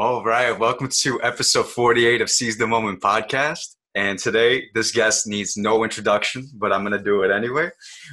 [0.00, 3.74] All right, welcome to episode 48 of Seize the Moment podcast.
[3.96, 7.68] And today, this guest needs no introduction, but I'm going to do it anyway.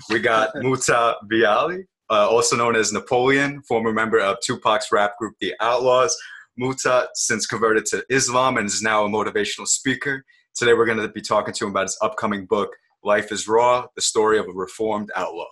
[0.10, 5.36] We got Muta Biali, uh, also known as Napoleon, former member of Tupac's rap group
[5.40, 6.10] The Outlawz.
[6.58, 10.26] Muta since converted to Islam and is now a motivational speaker.
[10.56, 12.72] Today, we're going to be talking to him about his upcoming book,
[13.04, 15.46] Life is Raw The Story of a Reformed Outlaw.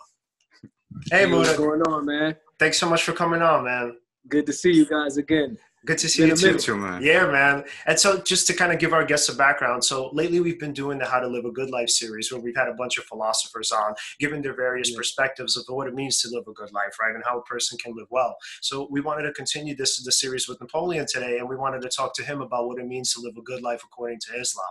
[1.12, 1.62] Hey, What's Muta.
[1.62, 2.36] going on, man?
[2.58, 3.98] Thanks so much for coming on, man.
[4.28, 5.60] Good to see you guys again.
[5.86, 6.58] Good to see you too.
[6.58, 7.02] Too, man.
[7.02, 7.66] Yeah, man.
[7.86, 10.72] And so, just to kind of give our guests a background, so lately we've been
[10.72, 13.04] doing the How to Live a Good Life series where we've had a bunch of
[13.04, 14.98] philosophers on, giving their various Yeah.
[14.98, 17.14] perspectives of what it means to live a good life, right?
[17.14, 18.38] And how a person can live well.
[18.62, 21.90] So, we wanted to continue this the series with Napoleon today, and we wanted to
[21.90, 24.66] talk to him about what it means to live a good life according to Islam.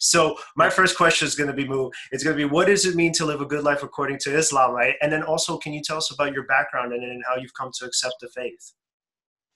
[0.00, 2.84] So, my first question is going to be, Mu, it's going to be, what does
[2.84, 4.96] it mean to live a good life according to Islam, right?
[5.00, 7.70] And then also, can you tell us about your background and, and how you've come
[7.78, 8.74] to accept the faith?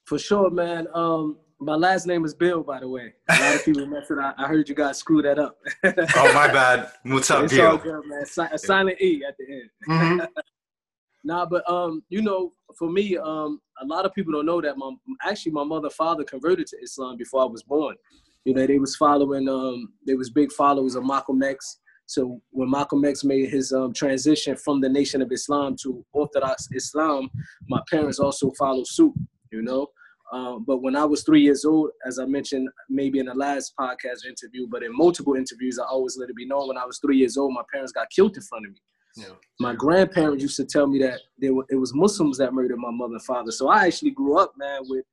[0.04, 0.86] For sure, man.
[0.94, 3.14] Um, my last name is Bill, by the way.
[3.28, 4.34] A lot of people mess it up.
[4.36, 5.56] I heard you guys screw that up.
[6.16, 6.90] Oh, my bad.
[7.04, 8.26] Muta it's all good, man.
[8.26, 9.70] Si- a silent E at the end.
[9.88, 10.28] Mhm.
[11.24, 14.76] Nah, but um, you know, for me, um, a lot of people don't know that
[14.76, 14.90] my
[15.24, 17.94] actually my mother father converted to Islam before I was born.
[18.44, 21.78] You know, they was following um, they was big followers of Malcolm X.
[22.06, 26.68] So when Malcolm X made his um, transition from the Nation of Islam to Orthodox
[26.74, 27.30] Islam,
[27.68, 29.14] my parents also followed suit.
[29.52, 29.86] You know,
[30.32, 33.74] um, but when I was three years old, as I mentioned maybe in the last
[33.78, 36.98] podcast interview, but in multiple interviews, I always let it be known when I was
[36.98, 38.80] three years old, my parents got killed in front of me
[39.18, 39.34] Yeah.
[39.60, 41.20] my grandparents used to tell me that
[41.52, 43.52] were, it was Muslims that murdered my mother and father.
[43.52, 45.04] So I actually grew up, man, with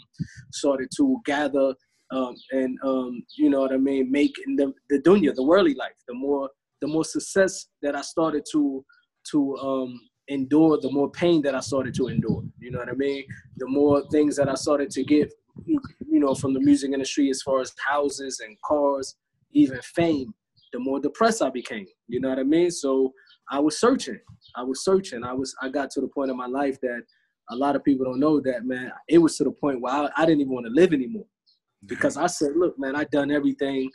[0.51, 1.73] started to gather
[2.11, 5.73] um, and um, you know what I mean, make in the the dunya, the worldly
[5.73, 5.95] life.
[6.07, 6.49] The more
[6.81, 8.85] the more success that I started to
[9.31, 12.43] to um, endure, the more pain that I started to endure.
[12.59, 13.23] You know what I mean?
[13.57, 15.31] The more things that I started to get,
[15.65, 15.79] you
[16.19, 19.15] know, from the music industry as far as houses and cars,
[19.51, 20.33] even fame,
[20.73, 21.87] the more depressed I became.
[22.07, 22.71] You know what I mean?
[22.71, 23.13] So
[23.49, 24.19] I was searching.
[24.55, 25.23] I was searching.
[25.23, 25.55] I was.
[25.61, 27.03] I got to the point in my life that
[27.51, 28.91] a lot of people don't know that, man.
[29.07, 31.25] It was to the point where I, I didn't even want to live anymore
[31.85, 33.89] because I said, look, man, I done everything.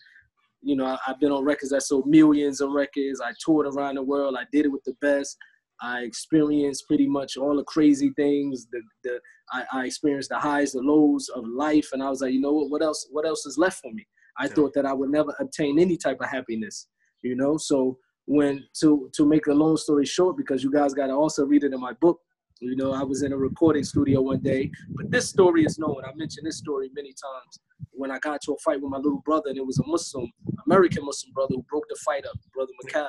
[0.62, 3.20] You know, I, I've been on records that sold millions of records.
[3.20, 4.36] I toured around the world.
[4.38, 5.36] I did it with the best.
[5.82, 8.66] I experienced pretty much all the crazy things.
[8.70, 9.20] The the
[9.52, 12.52] I, I experienced the highs, the lows of life, and I was like, you know
[12.52, 12.70] what?
[12.70, 13.08] What else?
[13.10, 14.06] What else is left for me?
[14.38, 14.54] I Yeah.
[14.54, 16.88] thought that I would never obtain any type of happiness.
[17.22, 21.08] You know, so when to to make a long story short, because you guys got
[21.08, 22.18] to also read it in my book.
[22.60, 26.02] You know, I was in a recording studio one day, but this story is known.
[26.04, 27.58] I mentioned this story many times.
[27.92, 30.30] When I got to a fight with my little brother, and it was a Muslim,
[30.66, 33.08] American Muslim brother who broke the fight up, Brother Macau.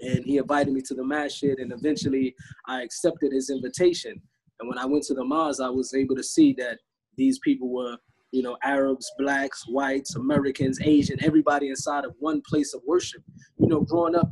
[0.00, 2.34] And he invited me to the masjid, and eventually
[2.66, 4.20] I accepted his invitation.
[4.60, 6.78] And when I went to the mosque, I was able to see that
[7.16, 7.96] these people were,
[8.30, 13.22] you know, Arabs, blacks, whites, Americans, Asian, everybody inside of one place of worship.
[13.58, 14.28] You know, growing up,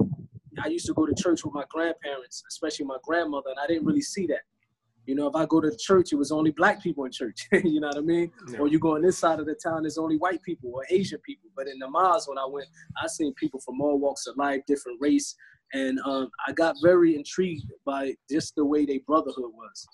[0.62, 3.86] I used to go to church with my grandparents, especially my grandmother, and I didn't
[3.86, 4.42] really see that.
[5.08, 7.48] You know, if I go to church, it was only black people in church.
[7.64, 8.30] you know what I mean?
[8.46, 8.58] Yeah.
[8.58, 11.18] Or you go on this side of the town, there's only white people or Asian
[11.20, 11.48] people.
[11.56, 12.68] But in the mosque, when I went,
[13.02, 15.34] I seen people from all walks of life, different race,
[15.72, 19.88] and um, I got very intrigued by just the way they brotherhood was,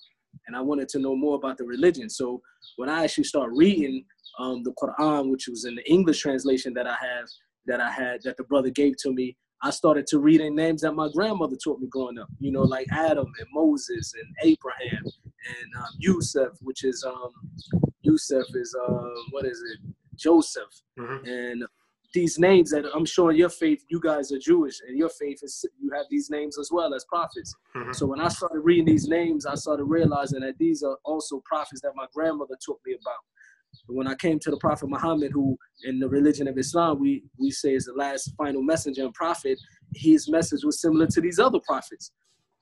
[0.49, 2.10] and I wanted to know more about the religion.
[2.10, 2.43] So
[2.76, 4.05] when I actually started reading
[4.40, 7.28] um, the Quran, which was in the English translation that I have,
[7.67, 10.82] that I had, that the brother gave to me, I started to read in names
[10.82, 12.28] that my grandmother taught me growing up.
[12.38, 17.31] You know, like Adam and Moses and Abraham and um, Yusuf, which is um,
[18.02, 19.78] Yusuf is um, what is it?
[20.16, 21.26] Joseph Mhm.
[21.26, 21.64] and
[22.12, 25.64] these names that I'm sure your faith, you guys are Jewish, and your faith is
[25.81, 27.52] you have these names as well as prophets.
[27.75, 27.93] Mhm.
[27.94, 31.81] So when I started reading these names, I started realizing that these are also prophets
[31.81, 33.22] that my grandmother taught me about.
[33.87, 37.50] When I came to the Prophet Muhammad, who in the religion of Islam we we
[37.50, 39.59] say is the last final messenger and prophet,
[39.94, 42.12] his message was similar to these other prophets.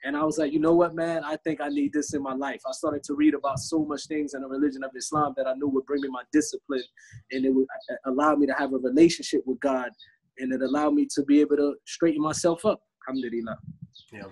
[0.05, 1.23] And I was like, you know what, man?
[1.25, 2.61] I think I need this in my life.
[2.67, 5.55] I started to read about so much things in the religion of Islam that I
[5.55, 6.83] knew would bring me my discipline
[7.31, 9.91] and it would uh, allow me to have a relationship with God
[10.39, 12.81] and it allowed me to be able to straighten myself up.
[13.07, 13.59] Alhamdulillah.
[14.13, 14.23] Yeah.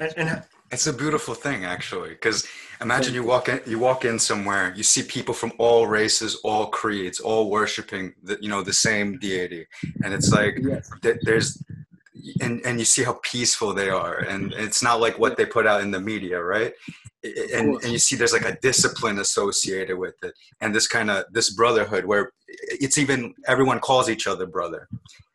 [0.00, 2.46] and, and It's a beautiful thing, actually, because
[2.80, 6.66] imagine you walk in, you walk in somewhere, you see people from all races, all
[6.66, 9.66] creeds, all worshiping the, you know, the same deity,
[10.04, 10.90] and it's like yes.
[11.02, 11.62] th- there's,
[12.42, 15.66] and and you see how peaceful they are, and it's not like what they put
[15.66, 16.72] out in the media, right?
[17.24, 21.24] And and you see there's like a discipline associated with it, and this kind of
[21.32, 24.86] this brotherhood where it's even everyone calls each other brother.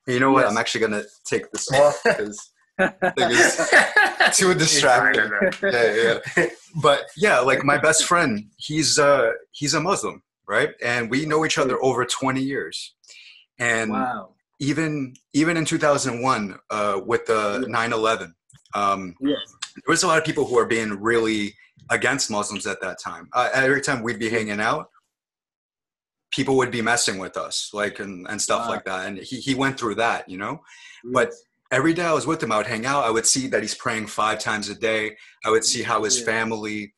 [0.06, 0.42] You know what?
[0.42, 0.52] Yes.
[0.52, 2.53] I'm actually gonna take this off because
[4.34, 5.32] too distracting.
[5.64, 6.46] yeah, yeah.
[6.82, 10.72] But yeah, like my best friend, he's uh he's a Muslim, right?
[10.84, 12.94] And we know each other over 20 years.
[13.60, 14.34] And Wow.
[14.60, 18.34] even even in 2001 uh with the 9/11,
[18.74, 19.38] um Yes.
[19.76, 21.54] there was a lot of people who are being really
[21.90, 23.30] against Muslims at that time.
[23.34, 24.88] Uh, every time we'd be hanging out,
[26.32, 28.70] people would be messing with us, like and, and stuff Wow.
[28.74, 29.06] like that.
[29.08, 30.62] And he, he went through that, you know.
[31.14, 31.32] But
[31.74, 33.04] every day I was with him, I would hang out.
[33.04, 35.18] I would see that he's praying five times a day.
[35.44, 36.26] I would see how his Yeah.
[36.26, 36.94] family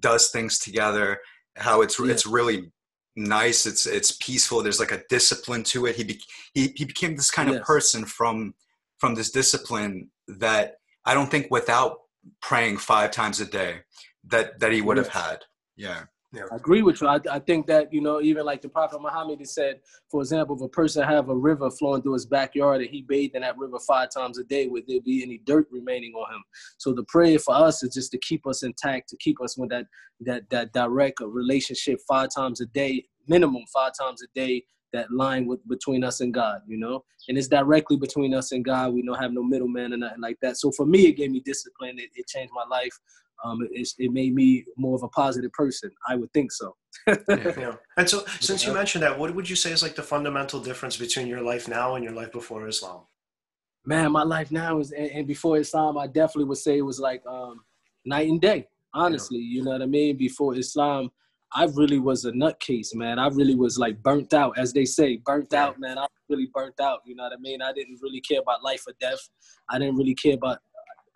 [0.00, 1.20] does things together.
[1.56, 2.10] How it's Yeah.
[2.12, 2.72] it's really
[3.14, 3.66] nice.
[3.66, 4.62] It's it's peaceful.
[4.62, 5.96] There's like a discipline to it.
[5.96, 6.20] He be,
[6.54, 8.54] he he became this kind of person from
[8.98, 11.98] from this discipline that I don't think without
[12.40, 13.82] praying five times a day
[14.24, 15.44] that that he would have had.
[15.76, 16.04] Yeah.
[16.52, 17.08] I agree with you.
[17.08, 19.80] I, I think that, you know, even like the Prophet Muhammad said,
[20.10, 23.34] for example, if a person have a river flowing through his backyard and he bathed
[23.34, 26.42] in that river five times a day, would there be any dirt remaining on him?
[26.78, 29.70] So the prayer for us is just to keep us intact, to keep us with
[29.70, 29.86] that
[30.20, 35.46] that that direct relationship five times a day, minimum five times a day, that line
[35.46, 37.04] with between us and God, you know?
[37.28, 38.94] And it's directly between us and God.
[38.94, 40.56] We don't have no middleman or nothing like that.
[40.56, 41.98] So for me, it gave me discipline.
[41.98, 42.98] It, it changed my life.
[43.44, 45.90] Um, it, it made me more of a positive person.
[46.08, 46.74] I would think so.
[47.06, 47.74] Yeah.
[47.98, 50.96] And so, since you mentioned that, what would you say is like the fundamental difference
[50.96, 53.02] between your life now and your life before Islam?
[53.86, 57.00] Man, my life now is, and, and before Islam, I definitely would say it was
[57.00, 57.60] like um,
[58.04, 58.68] night and day.
[58.92, 60.16] Honestly, you know what I mean.
[60.16, 61.10] Before Islam,
[61.52, 63.18] I really was a nutcase, man.
[63.18, 65.66] I really was like burnt out, as they say, burnt Yeah.
[65.66, 65.96] out, man.
[65.96, 67.00] I was really burnt out.
[67.06, 67.62] You know what I mean?
[67.62, 69.20] I didn't really care about life or death.
[69.70, 70.58] I didn't really care about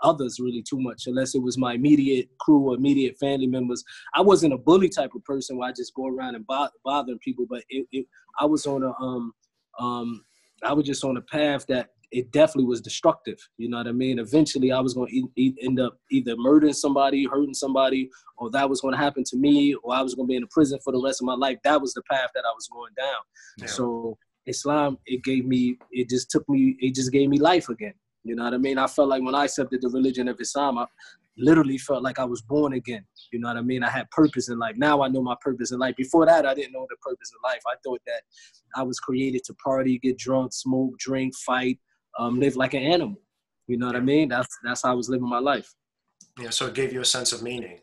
[0.03, 3.85] others really too much, unless it was my immediate crew or immediate family members.
[4.15, 7.19] I wasn't a bully type of person where I just go around and bo- bothering
[7.19, 8.07] people, but it, it,
[8.39, 9.33] I was on a um
[9.79, 10.25] um
[10.65, 13.39] I was just on a path that it definitely was destructive.
[13.57, 14.19] You know what I mean?
[14.19, 18.69] Eventually, I was going to e- end up either murdering somebody, hurting somebody, or that
[18.69, 20.79] was going to happen to me, or I was going to be in a prison
[20.83, 21.59] for the rest of my life.
[21.65, 23.21] That was the path that I was going down.
[23.59, 23.67] Yeah.
[23.67, 27.95] So Islam, it gave me, it just took me, it just gave me life again.
[28.25, 28.77] You know what I mean?
[28.77, 30.87] I felt like when I accepted the religion of Islam, I
[31.39, 33.05] literally felt like I was born again.
[33.33, 33.83] You know what I mean?
[33.83, 34.75] I had purpose in life.
[34.77, 35.97] Now I know my purpose in life.
[35.97, 37.63] Before that, I didn't know the purpose in life.
[37.67, 38.23] I thought that
[38.77, 41.79] I was created to party, get drunk, smoke, drink, fight,
[42.19, 43.17] um, live like an animal.
[43.67, 44.29] You know what I mean?
[44.29, 45.73] That's that's how I was living my life.
[46.41, 46.51] Yeah.
[46.51, 47.79] So it gave you a sense of meaning.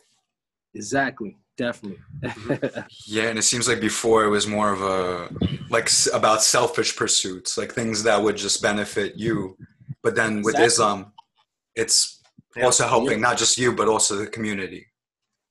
[0.74, 1.38] Exactly.
[1.58, 1.98] Definitely.
[3.08, 5.30] Yeah, and it seems like before it was more of a
[5.70, 9.58] like about selfish pursuits, like things that would just benefit you.
[10.04, 10.66] But then with Exactly.
[10.66, 11.14] Islam,
[11.76, 12.22] it's
[12.56, 12.66] Yeah.
[12.66, 14.86] also helping not just you but also the community.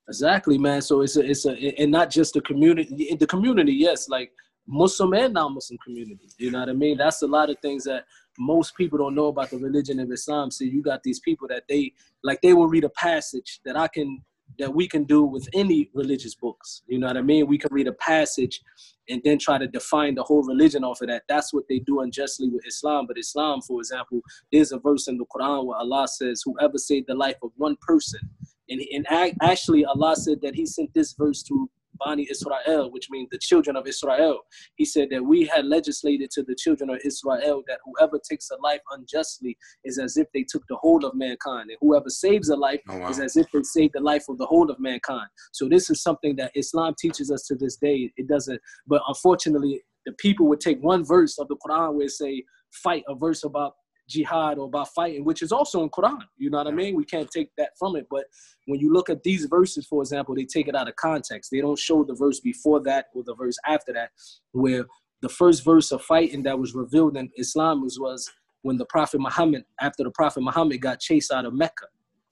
[0.09, 0.81] Exactly, man.
[0.83, 3.17] So it's a, it's a, and not just the community.
[3.19, 4.31] The community, yes, like
[4.69, 6.29] Muslim and non-Muslim community.
[6.39, 6.97] You know what I mean?
[6.99, 8.05] That's a lot of things that
[8.39, 10.51] most people don't know about the religion of Islam.
[10.51, 13.89] So you got these people that they like they will read a passage that I
[13.89, 14.23] can
[14.59, 16.83] that we can do with any religious books.
[16.87, 17.47] You know what I mean?
[17.47, 18.61] We can read a passage
[19.09, 21.25] and then try to define the whole religion off of that.
[21.29, 23.07] That's what they do unjustly with Islam.
[23.07, 24.21] But Islam, for example,
[24.53, 27.77] there's a verse in the Quran where Allah says, "Whoever saved the life of one
[27.81, 28.21] person."
[28.69, 31.71] And, and ac- actually, Allah said that He sent this verse to
[32.05, 34.41] Bani Israel, which means the children of Israel.
[34.77, 38.57] He said that we had legislated to the children of Israel that whoever takes a
[38.63, 42.57] life unjustly is as if they took the whole of mankind, and whoever saves a
[42.57, 43.09] life Oh wow.
[43.09, 45.29] is as if they saved the life of the whole of mankind.
[45.53, 48.13] So this is something that Islam teaches us to this day.
[48.17, 52.11] It doesn't, but unfortunately, the people would take one verse of the Quran where it
[52.13, 53.75] say fight a verse about
[54.09, 56.19] jihad or about fighting, which is also in Quran.
[56.37, 56.95] You know what I mean?
[56.95, 58.07] We can't take that from it.
[58.11, 58.25] But
[58.67, 61.51] when you look at these verses, for example, they take it out of context.
[61.51, 64.11] They don't show the verse before that or the verse after that,
[64.53, 64.87] where
[65.23, 68.31] the first verse of fighting that was revealed in Islam was, was
[68.63, 71.87] when the Prophet Muhammad, after the Prophet Muhammad got chased out of Mecca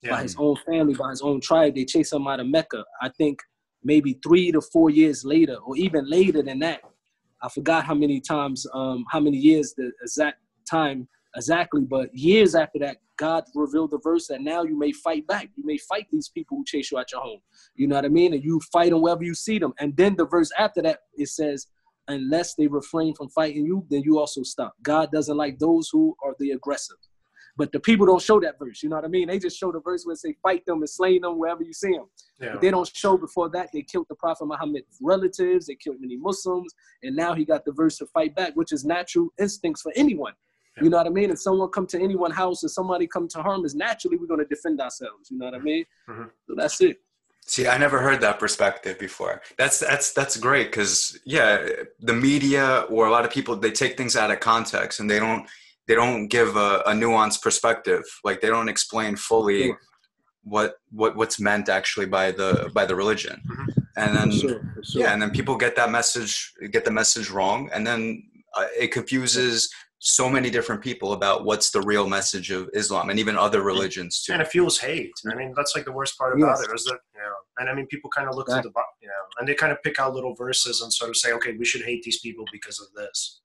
[0.08, 1.74] by his own family, by his own tribe.
[1.74, 2.84] They chased him out of Mecca.
[3.00, 3.38] I think
[3.82, 6.80] maybe three to four years later, or even later than that.
[7.42, 10.38] I forgot how many times, um, how many years the exact
[10.70, 15.26] time exactly, but years after that, God revealed the verse that now you may fight
[15.26, 15.50] back.
[15.56, 17.40] You may fight these people who chase you out your home.
[17.76, 18.34] You know what I mean?
[18.34, 19.72] And you fight them wherever you see them.
[19.78, 21.68] And then the verse after that, it says,
[22.08, 24.74] unless they refrain from fighting you, then you also stop.
[24.82, 26.96] God doesn't like those who are the aggressive.
[27.56, 28.82] But the people don't show that verse.
[28.82, 29.28] You know what I mean?
[29.28, 31.72] They just show the verse where they say fight them and slay them wherever you
[31.72, 32.06] see them.
[32.40, 32.52] Yeah.
[32.54, 35.66] But they don't show before that they killed the Prophet Muhammad's relatives.
[35.66, 36.74] They killed many Muslims,
[37.04, 40.32] and now he got the verse to fight back, which is natural instincts for anyone.
[40.80, 41.30] You know what I mean?
[41.30, 44.40] If someone come to anyone's house and somebody come to harm us, naturally we're going
[44.40, 45.30] to defend ourselves.
[45.30, 45.84] You know what I mean?
[46.08, 46.24] Mm-hmm.
[46.48, 46.98] So that's it.
[47.46, 49.42] See, I never heard that perspective before.
[49.58, 51.68] That's that's that's great because yeah,
[52.00, 55.18] the media or a lot of people they take things out of context and they
[55.18, 55.46] don't
[55.86, 58.02] they don't give a, a nuanced perspective.
[58.24, 59.74] Like they don't explain fully yeah.
[60.42, 63.42] what what what's meant actually by the by the religion.
[63.46, 63.70] Mm-hmm.
[63.96, 65.02] And then sure, sure.
[65.02, 68.24] yeah, and then people get that message get the message wrong, and then
[68.56, 69.68] uh, it confuses
[70.06, 74.22] so many different people about what's the real message of Islam and even other religions
[74.22, 74.34] too.
[74.34, 75.10] And it fuels hate.
[75.30, 76.60] I mean, that's like the worst part about yes.
[76.60, 78.70] it is that, you know, and I mean, people kind of look at the,
[79.00, 81.56] you know, and they kind of pick out little verses and sort of say, okay,
[81.58, 83.40] we should hate these people because of this.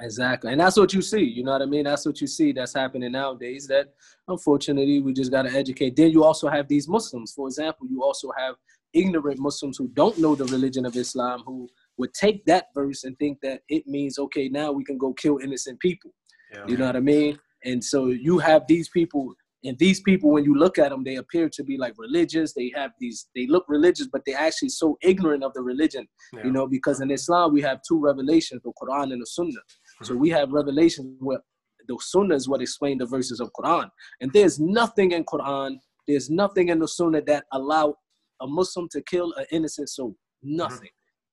[0.00, 0.50] Exactly.
[0.50, 1.22] And that's what you see.
[1.22, 1.84] You know what I mean?
[1.84, 3.68] That's what you see that's happening nowadays.
[3.68, 3.94] That
[4.26, 5.94] unfortunately we just got to educate.
[5.94, 7.32] Then you also have these Muslims.
[7.32, 8.56] For example, you also have
[8.92, 11.68] ignorant Muslims who don't know the religion of Islam, who
[12.02, 15.38] would take that verse and think that it means okay now we can go kill
[15.38, 16.10] innocent people
[16.52, 16.64] yeah.
[16.66, 19.32] you know what i mean and so you have these people
[19.64, 22.72] and these people when you look at them they appear to be like religious they
[22.74, 26.44] have these they look religious but they're actually so ignorant of the religion yeah.
[26.44, 30.04] you know because in islam we have two revelations the quran and the sunnah mm-hmm.
[30.04, 31.38] so we have revelations where
[31.86, 33.88] the sunnah is what explain the verses of quran
[34.20, 35.76] and there's nothing in quran
[36.08, 37.94] there's nothing in the sunnah that allow
[38.40, 40.56] a muslim to kill an innocent soul mm-hmm.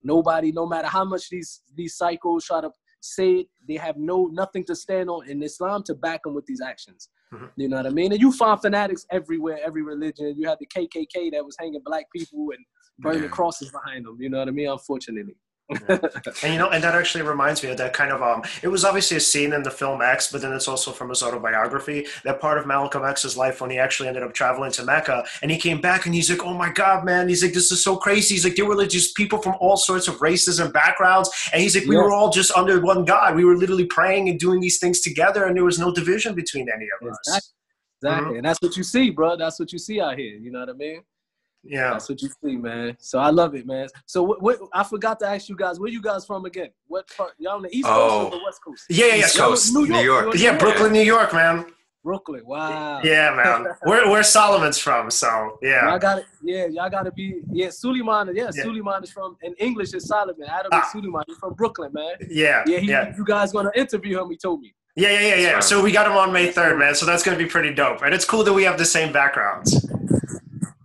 [0.03, 4.29] Nobody, no matter how much these these cycles try to say it, they have no
[4.31, 7.09] nothing to stand on in Islam to back them with these actions.
[7.33, 7.45] Mm-hmm.
[7.57, 8.11] You know what I mean?
[8.11, 10.35] And you find fanatics everywhere, every religion.
[10.37, 12.65] You have the KKK that was hanging black people and
[12.99, 14.17] burning crosses behind them.
[14.19, 14.69] You know what I mean?
[14.69, 15.35] Unfortunately
[15.87, 18.41] and you know, and that actually reminds me of that kind of um.
[18.63, 21.21] It was obviously a scene in the film X, but then it's also from his
[21.21, 22.07] autobiography.
[22.23, 25.51] That part of Malcolm X's life when he actually ended up traveling to Mecca, and
[25.51, 27.97] he came back, and he's like, "Oh my God, man!" He's like, "This is so
[27.97, 31.61] crazy." He's like, "There were just people from all sorts of races and backgrounds," and
[31.61, 32.03] he's like, "We yes.
[32.03, 33.35] were all just under one God.
[33.35, 36.67] We were literally praying and doing these things together, and there was no division between
[36.73, 37.33] any of exactly.
[37.33, 37.53] us."
[38.01, 38.37] Exactly, mm-hmm.
[38.37, 39.35] and that's what you see, bro.
[39.35, 40.35] That's what you see out here.
[40.37, 41.03] You know what I mean?
[41.63, 42.95] Yeah, that's what you see, man.
[42.99, 43.87] So I love it, man.
[44.05, 46.69] So what, what, I forgot to ask you guys, where you guys from again?
[46.87, 47.33] What part?
[47.37, 48.85] Y'all on the East Coast or the West Coast?
[48.89, 49.89] Yeah, yeah, East Coast, New York.
[49.89, 50.35] New York.
[50.37, 51.65] Yeah, Brooklyn, New York, man.
[52.03, 52.43] Brooklyn.
[52.45, 53.01] Wow.
[53.03, 53.67] Yeah, man.
[53.83, 55.11] where where Solomon's from?
[55.11, 55.93] So yeah.
[55.93, 56.25] I got it.
[56.41, 57.41] Yeah, y'all got to be.
[57.51, 58.33] Yeah, Suleiman.
[58.33, 59.37] Yeah, yeah, Suleiman is from.
[59.41, 60.47] In English is Solomon.
[60.47, 60.89] Adam ah.
[60.91, 61.23] Suleiman.
[61.27, 62.13] He's from Brooklyn, man.
[62.29, 62.63] Yeah.
[62.65, 62.79] Yeah.
[62.79, 63.13] He, yeah.
[63.15, 64.29] You guys gonna interview him?
[64.29, 64.73] He told me.
[64.95, 65.59] Yeah, yeah, yeah, yeah.
[65.59, 66.95] So we got him on May third, man.
[66.95, 69.85] So that's gonna be pretty dope, and it's cool that we have the same backgrounds.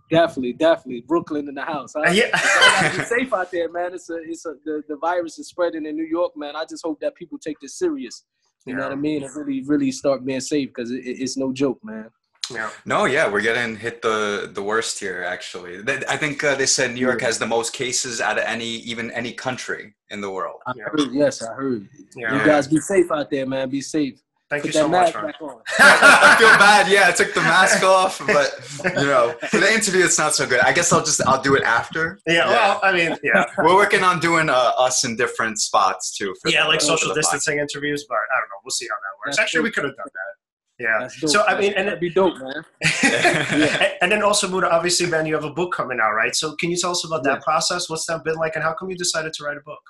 [0.09, 1.01] Definitely, definitely.
[1.01, 1.93] Brooklyn in the house.
[1.95, 2.11] Huh?
[2.11, 2.97] Yeah.
[2.97, 3.93] be safe out there, man.
[3.93, 6.55] It's a, it's a, the, the virus is spreading in New York, man.
[6.55, 8.23] I just hope that people take this serious.
[8.65, 8.77] You yeah.
[8.77, 9.23] know what I mean?
[9.23, 12.09] And really, really start being safe because it, it's no joke, man.
[12.51, 12.69] Yeah.
[12.85, 15.23] No, yeah, we're getting hit the the worst here.
[15.23, 18.67] Actually, I think uh, they said New York has the most cases out of any
[18.67, 20.59] even any country in the world.
[20.67, 21.87] I heard, yes, I heard.
[22.15, 22.37] Yeah.
[22.37, 23.69] You guys be safe out there, man.
[23.69, 24.21] Be safe.
[24.55, 25.33] Thank Put you so much, man.
[25.79, 26.89] I feel bad.
[26.89, 30.47] Yeah, I took the mask off, but you know, for the interview, it's not so
[30.47, 30.61] good.
[30.61, 32.21] I guess I'll just I'll do it after.
[32.25, 32.33] Yeah.
[32.33, 32.47] yeah.
[32.47, 36.33] Well, I mean, yeah, we're working on doing uh, us in different spots too.
[36.45, 38.61] yeah, the, like social distancing interviews, but I don't know.
[38.63, 39.35] We'll see how that works.
[39.35, 39.63] That's Actually, dope.
[39.65, 41.19] we could have done that.
[41.21, 41.27] Yeah.
[41.27, 42.63] So I mean, and that'd be dope, man.
[43.03, 43.91] yeah.
[43.99, 46.33] And then also, Muta, obviously, man, you have a book coming out, right?
[46.33, 47.89] So can you tell us about that process?
[47.89, 49.81] What's that been like, and how come you decided to write a book?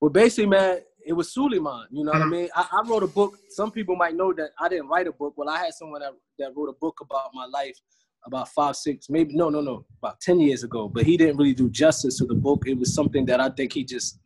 [0.00, 1.86] Well, basically, man, it was Suleiman.
[1.90, 2.20] You know mm-hmm.
[2.20, 2.30] what I mm-hmm.
[2.30, 2.48] mean?
[2.54, 3.38] I, I, wrote a book.
[3.48, 5.32] Some people might know that I didn't write a book.
[5.36, 7.76] Well, I had someone that, that wrote a book about my life
[8.24, 10.88] about five, six, maybe no, no, no, about ten years ago.
[10.88, 12.64] But he didn't really do justice to the book.
[12.66, 14.20] It was something that I think he just,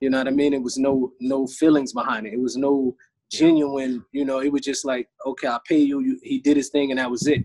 [0.00, 0.52] you know what I mean?
[0.52, 2.32] It was no no feelings behind it.
[2.32, 2.96] It was no
[3.30, 4.04] genuine.
[4.10, 6.00] You know, it was just like, okay, I pay you.
[6.00, 7.44] you he did his thing, and that was it.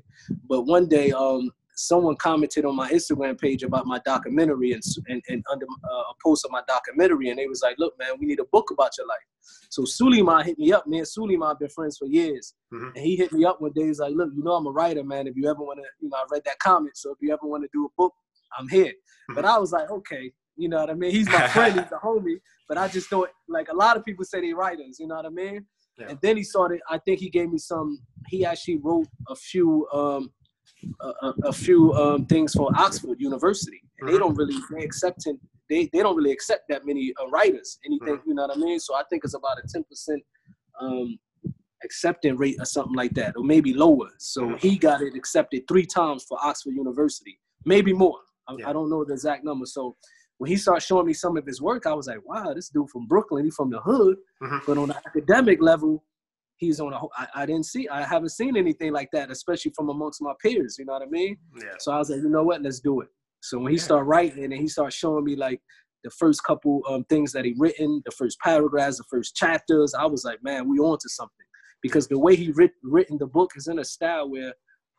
[0.50, 5.22] But one day, um, someone commented on my Instagram page about my documentary and, and,
[5.30, 8.28] and under uh, a post of my documentary, and they was like, "Look, man, we
[8.28, 9.18] need a book about your life."
[9.70, 10.86] So Suleiman hit me up.
[10.88, 12.96] Me and Suleiman been friends for years, mm-hmm.
[12.96, 13.88] and he hit me up one day.
[13.88, 15.28] He's like, "Look, you know I'm a writer, man.
[15.28, 16.96] If you ever want to, you know, I read that comment.
[16.96, 18.14] So if you ever want to do a book,
[18.58, 19.36] I'm here." Mm-hmm.
[19.36, 21.12] But I was like, "Okay." You know what I mean?
[21.12, 24.26] He's my friend, he's the homie, but I just don't like a lot of people
[24.26, 25.66] say they writers, you know what I mean?
[25.98, 26.10] Yeah.
[26.10, 29.88] And then he started, I think he gave me some, he actually wrote a few
[29.94, 30.32] um,
[31.02, 33.82] a, a, few um, things for Oxford University.
[34.00, 34.20] And they Mhm.
[34.20, 37.80] don't really they accepting they, they don't really accept that many uh, writers.
[37.86, 38.26] Anything Mhm.
[38.28, 38.80] you know what I mean?
[38.80, 40.22] So I think it's about a ten percent
[40.80, 41.18] um,
[41.84, 44.10] accepting rate or something like that, or maybe lower.
[44.20, 44.60] So Mhm.
[44.60, 48.20] he got it accepted three times for Oxford University, maybe more.
[48.48, 48.70] I, Yeah.
[48.70, 49.66] I don't know the exact number.
[49.66, 49.96] So
[50.38, 52.90] when he started showing me some of his work, I was like, wow, this dude
[52.90, 54.62] from Brooklyn, he from the hood, Mhm.
[54.66, 56.04] but on the academic level,
[56.62, 56.98] he's on a.
[57.18, 60.78] I, I didn't see, I haven't seen anything like that, especially from amongst my peers.
[60.80, 61.36] You know what I mean?
[61.60, 61.76] Yeah.
[61.80, 63.10] So I was like, you know what, let's do it.
[63.42, 63.84] So when he Yeah.
[63.84, 65.60] started writing and he started showing me like
[66.04, 70.06] the first couple um, things that he written, the first paragraphs, the first chapters, I
[70.06, 71.46] was like, man, we on to something.
[71.82, 74.54] Because the way he writ- written the book is in a style where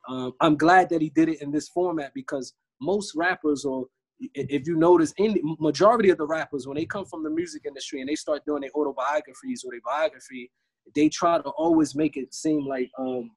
[0.08, 3.86] um, I'm glad that he did it in this format because most rappers or
[4.34, 8.00] if you notice, in majority of the rappers, when they come from the music industry
[8.00, 10.50] and they start doing their autobiographies or their biography,
[10.94, 13.30] they try to always make it seem like um,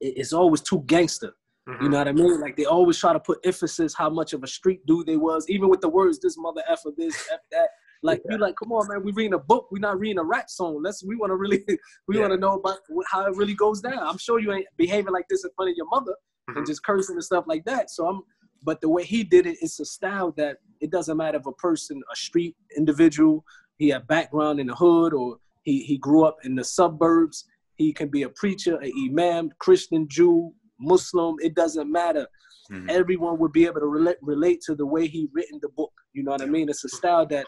[0.00, 1.32] it's always too gangster.
[1.68, 1.90] You Mhm.
[1.92, 2.40] know what I mean?
[2.40, 5.48] Like they always try to put emphasis how much of a street dude they was,
[5.48, 7.68] even with the words "this mother f of this f that."
[8.02, 10.48] Like you like, come on, man, we reading a book, We're not reading a rap
[10.48, 10.80] song.
[10.82, 11.62] Let's we want to really
[12.08, 12.22] we Yeah.
[12.22, 12.78] want to know about
[13.10, 13.98] how it really goes down.
[13.98, 16.14] I'm sure you ain't behaving like this in front of your mother
[16.48, 16.56] Mhm.
[16.56, 17.90] and just cursing and stuff like that.
[17.90, 18.22] So I'm,
[18.62, 21.52] but the way he did it, it's a style that it doesn't matter if a
[21.52, 23.44] person, a street individual,
[23.76, 27.44] he had background in the hood or he he grew up in the suburbs.
[27.76, 31.36] He can be a preacher, an imam, Christian, Jew, Muslim.
[31.40, 32.26] It doesn't matter.
[32.70, 32.90] Mhm.
[32.90, 35.92] Everyone would be able to relate relate to the way he written the book.
[36.12, 36.68] You know what I mean?
[36.68, 37.46] It's a style that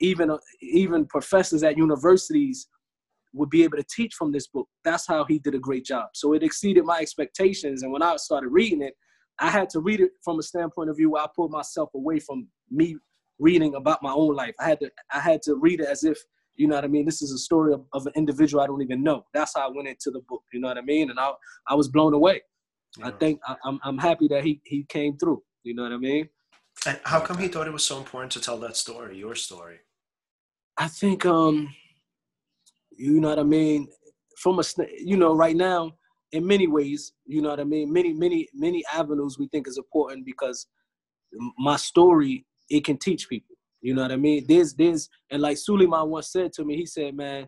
[0.00, 2.68] even uh, even professors at universities
[3.32, 4.68] would be able to teach from this book.
[4.84, 6.06] That's how he did a great job.
[6.14, 7.82] So it exceeded my expectations.
[7.82, 8.94] And when I started reading it,
[9.40, 12.20] I had to read it from a standpoint of view where I pulled myself away
[12.20, 12.96] from me
[13.40, 14.54] reading about my own life.
[14.60, 16.18] I had to I had to read it as if
[16.56, 17.04] you know what I mean.
[17.04, 19.24] This is a story of, of an individual I don't even know.
[19.34, 20.42] That's how I went into the book.
[20.52, 21.10] You know what I mean?
[21.10, 21.32] And I
[21.68, 22.42] I was blown away.
[23.02, 25.42] I think I, I'm I'm happy that he he came through.
[25.62, 26.28] You know what I mean?
[26.86, 29.78] And how come he thought it was so important to tell that story, your story?
[30.76, 31.74] I think um
[32.96, 33.88] you know what I mean
[34.38, 34.64] from a
[34.98, 35.92] you know right now
[36.32, 39.78] in many ways you know what I mean many many many avenues we think is
[39.78, 40.66] important because
[41.58, 43.53] my story it can teach people
[43.84, 44.46] you know what I mean?
[44.48, 47.46] There's there's and like Suleiman once said to me he said man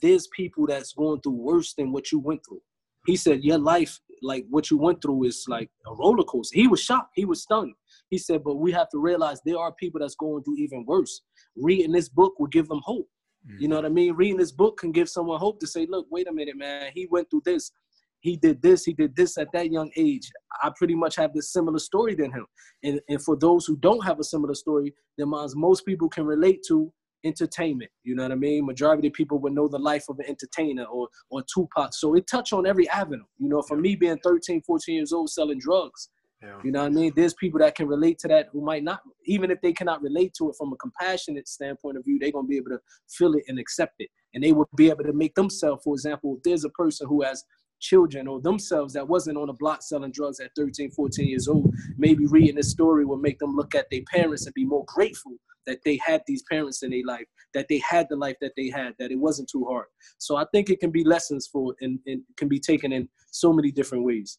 [0.00, 2.62] there's people that's going through worse than what you went through.
[3.04, 6.56] He said your life like what you went through is like a roller coaster.
[6.56, 7.10] He was shocked.
[7.16, 7.74] He was stunned.
[8.10, 11.22] He said but we have to realize there are people that's going through even worse.
[11.56, 13.08] Reading this book will give them hope.
[13.44, 13.70] You mm-hmm.
[13.70, 14.14] know what I mean?
[14.14, 16.92] Reading this book can give someone hope to say, look, wait a minute, man.
[16.94, 17.72] He went through this.
[18.22, 18.84] He did this.
[18.84, 20.30] He did this at that young age.
[20.62, 22.46] I pretty much have this similar story than him.
[22.82, 26.24] And, and for those who don't have a similar story, then mine's most people can
[26.24, 26.92] relate to
[27.24, 27.90] entertainment.
[28.04, 28.64] You know what I mean?
[28.66, 31.94] Majority of people would know the life of an entertainer or or Tupac.
[31.94, 33.24] So it touch on every avenue.
[33.38, 36.08] You know, for me being 13, 14 years old selling drugs,
[36.42, 36.58] Yeah.
[36.64, 37.12] you know what I mean?
[37.14, 40.32] There's people that can relate to that who might not, even if they cannot relate
[40.38, 43.34] to it from a compassionate standpoint of view, they're going to be able to feel
[43.34, 44.10] it and accept it.
[44.34, 47.22] And they will be able to make themselves, for example, if there's a person who
[47.22, 47.44] has
[47.82, 51.74] children or themselves that wasn't on the block selling drugs at 13, 14 years old,
[51.98, 55.32] maybe reading this story will make them look at their parents and be more grateful
[55.66, 58.68] that they had these parents in their life, that they had the life that they
[58.68, 59.86] had, that it wasn't too hard.
[60.18, 63.52] So I think it can be lessons for and, and can be taken in so
[63.52, 64.38] many different ways.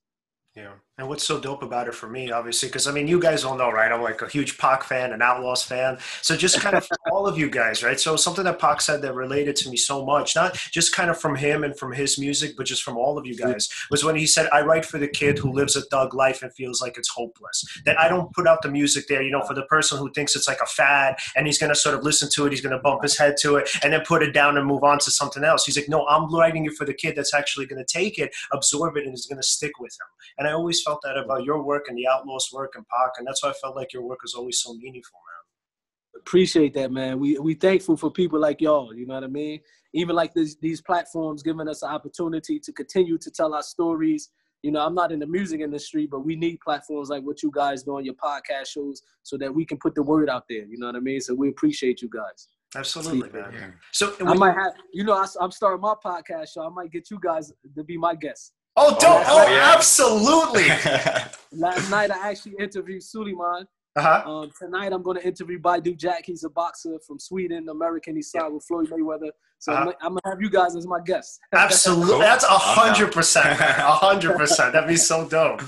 [0.56, 0.74] Yeah.
[1.00, 3.58] And what's so dope about it for me, obviously, because I mean, you guys all
[3.58, 3.92] know, right?
[3.92, 5.98] I'm like a huge Pac fan, an Outlawz fan.
[6.22, 8.00] So just kind of all of you guys, right?
[8.00, 11.20] So something that Pac said that related to me so much, not just kind of
[11.20, 14.16] from him and from his music, but just from all of you guys, was when
[14.16, 16.96] he said, I write for the kid who lives a thug life and feels like
[16.96, 17.66] it's hopeless.
[17.86, 20.36] That I don't put out the music there, you know, for the person who thinks
[20.36, 22.78] it's like a fad and he's going to sort of listen to it, he's going
[22.78, 25.10] to bump his head to it and then put it down and move on to
[25.10, 25.66] something else.
[25.66, 28.32] He's like, no, I'm writing it for the kid that's actually going to take it,
[28.52, 30.08] absorb it, and is going to stick with him.
[30.38, 33.28] And I always felt that about your work and the Outlawz work and Pac, and
[33.28, 36.22] that's why I felt like your work is always so meaningful, man.
[36.22, 37.20] appreciate that, man.
[37.20, 38.94] We we thankful for people like y'all.
[38.94, 39.60] You know what I mean?
[39.94, 44.30] Even like these these platforms giving us an opportunity to continue to tell our stories.
[44.62, 47.52] You know, I'm not in the music industry, but we need platforms like what you
[47.54, 50.66] guys do on your podcast shows so that we can put the word out there.
[50.66, 51.20] You know what I mean?
[51.20, 52.48] So we appreciate you guys.
[52.76, 53.54] Absolutely, man.
[53.54, 53.72] Yeah.
[53.92, 56.66] So, I might have, you know, I, am starting my podcast show.
[56.66, 58.54] I might get you guys to be my guests.
[58.76, 59.74] Oh, don't, Oh, oh, yeah.
[59.76, 60.68] absolutely.
[61.52, 63.68] Last night I actually interviewed Suleiman.
[63.96, 64.24] Uh huh.
[64.32, 66.24] Um, tonight I'm going to interview Badou Jack.
[66.26, 68.16] He's a boxer from Sweden, American.
[68.16, 69.30] He signed with Floyd Mayweather.
[69.60, 69.98] So I'm, Uh-huh.
[70.02, 71.40] I'm gonna have you guys as my guests.
[71.54, 72.08] Absolutely.
[72.14, 72.20] Cool.
[72.20, 73.48] That's a hundred percent.
[73.62, 74.74] A hundred percent.
[74.74, 75.62] That'd be so dope.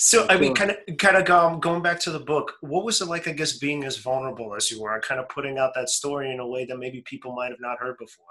[0.00, 2.54] So, I mean, kind of, kind of um, going back to the book.
[2.60, 3.26] What was it like?
[3.28, 6.32] I guess being as vulnerable as you were, and kind of putting out that story
[6.32, 8.24] in a way that maybe people might have not heard before.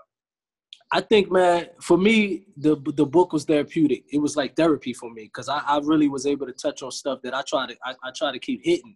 [0.92, 4.06] I think, man, for me, the the book was therapeutic.
[4.12, 6.92] It was like therapy for me because I, I really was able to touch on
[6.92, 8.96] stuff that I try to I, I try to keep hitting.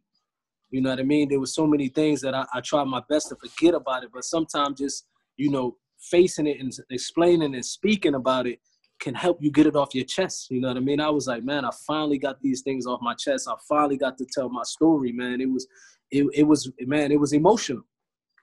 [0.70, 1.28] You know what I mean?
[1.28, 4.12] There was so many things that I, I tried my best to forget about it,
[4.14, 8.60] but sometimes just you know facing it and explaining and speaking about it
[9.02, 10.50] can help you get it off your chest.
[10.50, 11.02] You know what I mean?
[11.02, 13.50] I was like, man, I finally got these things off my chest.
[13.50, 15.42] I finally got to tell my story, man.
[15.42, 15.68] It was,
[16.12, 17.84] it, it was, man, it was emotional.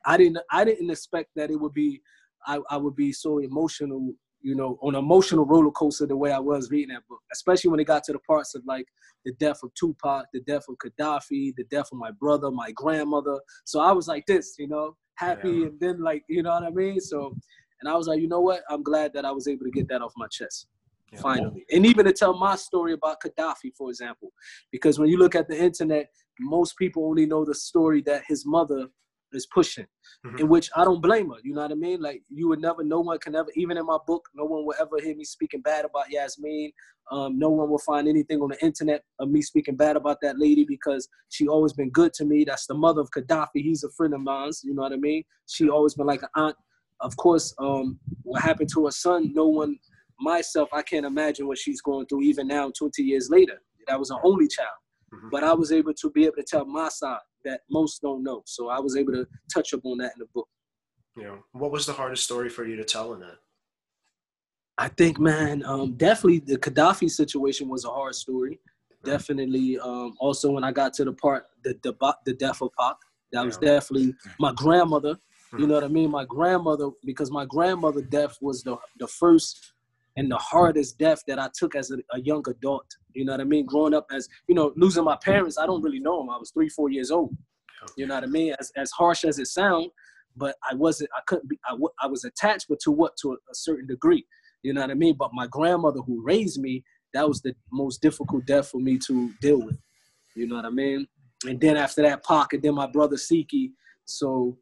[0.04, 2.02] I didn't, I didn't expect that it would be,
[2.48, 6.32] I, I would be so emotional, you know, on an emotional roller coaster the way
[6.32, 8.86] I was reading that book, especially when it got to the parts of like
[9.24, 13.38] the death of Tupac, the death of Kadafi, the death of my brother, my grandmother.
[13.64, 15.66] So I was like this, you know, happy yeah.
[15.66, 17.00] and then like, you know what I mean?
[17.00, 17.36] So
[17.80, 18.62] and I was like, you know what?
[18.68, 20.66] I'm glad that I was able to get that off my chest.
[21.12, 21.20] Yeah.
[21.20, 21.64] Finally.
[21.72, 24.32] And even to tell my story about Kadafi, for example.
[24.70, 28.44] Because when you look at the internet, most people only know the story that his
[28.44, 28.88] mother
[29.32, 29.86] is pushing,
[30.26, 30.38] mm-hmm.
[30.38, 31.36] in which I don't blame her.
[31.42, 32.00] You know what I mean?
[32.00, 34.74] Like you would never, no one can ever, even in my book, no one will
[34.80, 36.72] ever hear me speaking bad about Yasmin.
[37.10, 40.38] Um, no one will find anything on the internet of me speaking bad about that
[40.38, 42.44] lady because she always been good to me.
[42.44, 43.48] That's the mother of Kadafi.
[43.54, 44.50] He's a friend of mine.
[44.62, 45.24] You know what I mean?
[45.46, 46.56] She always been like an aunt
[47.00, 49.78] of course, um, what happened to her son, no one,
[50.20, 53.60] myself, I can't imagine what she's going through even now, 20 years later.
[53.86, 54.68] That was her only child.
[55.14, 55.28] Mm-hmm.
[55.30, 58.42] But I was able to be able to tell my side that most don't know.
[58.46, 60.48] So I was able to touch up on that in the book.
[61.16, 61.36] Yeah.
[61.52, 63.38] What was the hardest story for you to tell in that?
[64.76, 68.60] I think, man, um, definitely the Kadafi situation was a hard story.
[69.04, 69.78] Definitely.
[69.78, 71.94] Um, also, when I got to the part, the the,
[72.24, 72.96] the death of Pac,
[73.32, 75.18] that was definitely my grandmother
[75.56, 76.10] you know what I mean?
[76.10, 79.72] My grandmother, because my grandmother death was the the first
[80.18, 82.84] and the hardest death that I took as a, a, young adult.
[83.14, 83.64] You know what I mean?
[83.64, 86.28] Growing up as, you know, losing my parents, I don't really know them.
[86.28, 87.36] I was three, four years old.
[87.96, 88.52] You know what I mean?
[88.58, 89.90] As, as harsh as it sounds,
[90.36, 93.16] but I wasn't, I couldn't be, I, w- I was attached, but to what?
[93.22, 94.26] To a, a certain degree.
[94.64, 95.14] You know what I mean?
[95.16, 96.82] But my grandmother who raised me,
[97.14, 99.78] that was the most difficult death for me to deal with.
[100.34, 101.06] You know what I mean?
[101.46, 103.70] And then after that, Pac, and then my brother Siki.
[104.04, 104.58] So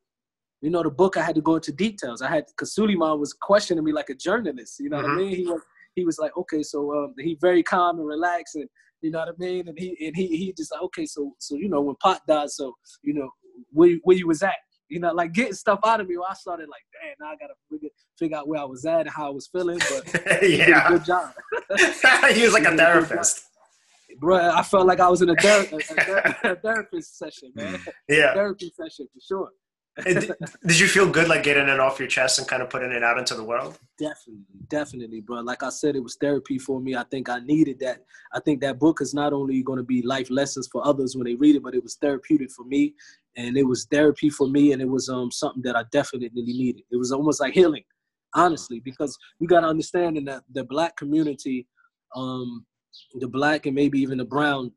[0.62, 2.22] you know, the book I had to go into details.
[2.22, 4.80] I had because Suleiman was questioning me like a journalist.
[4.80, 5.06] You know mm-hmm.
[5.06, 5.28] what I mm-hmm.
[5.28, 5.36] mean?
[5.36, 5.62] He was
[5.94, 8.68] he was like, okay, so um, he very calm and relaxed, and
[9.00, 9.68] you know what I mean.
[9.68, 12.50] And he and he he just like, okay, so so you know when Pac died,
[12.50, 13.30] so you know
[13.72, 14.54] where where you was at.
[14.88, 16.14] You know, like getting stuff out of me.
[16.16, 19.10] I started like, damn, now I gotta figure, figure out where I was at and
[19.10, 19.78] how I was feeling.
[19.78, 21.32] But yeah, good job.
[22.32, 23.46] he was like a therapist.
[24.20, 27.80] Bro, I felt like I was in a, ther- a, a therapist session, man.
[28.08, 29.50] Yeah, therapy session for sure
[30.04, 30.32] did,
[30.66, 33.02] did you feel good like getting it off your chest and kind of putting it
[33.02, 33.78] out into the world?
[33.98, 35.40] Definitely, definitely, bro.
[35.40, 36.94] Like I said, it was therapy for me.
[36.94, 38.04] I think I needed that.
[38.32, 41.24] I think that book is not only going to be life lessons for others when
[41.24, 42.94] they read it, but it was therapeutic for me,
[43.36, 46.82] and it was therapy for me, and it was um something that I definitely needed.
[46.90, 47.84] It was almost like healing,
[48.34, 51.66] honestly, because you got to understand in that the black community,
[52.14, 52.66] um,
[53.14, 54.72] the black and maybe even the brown,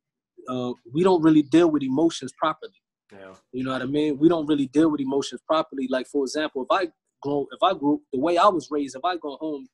[0.48, 2.74] uh, we don't really deal with emotions properly
[3.12, 3.34] yeah.
[3.52, 4.18] You know what I mean?
[4.18, 5.88] We don't really deal with emotions properly.
[5.90, 6.88] Like for example, if I
[7.22, 9.68] grow, if I grew the way I was raised, if I go home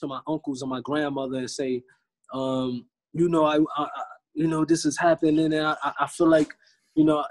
[0.00, 1.82] to my uncles or my grandmother and say,
[2.32, 3.88] um, you know, I, I,
[4.34, 6.52] you know, this is happening, and I, I feel like,
[6.94, 7.24] you know,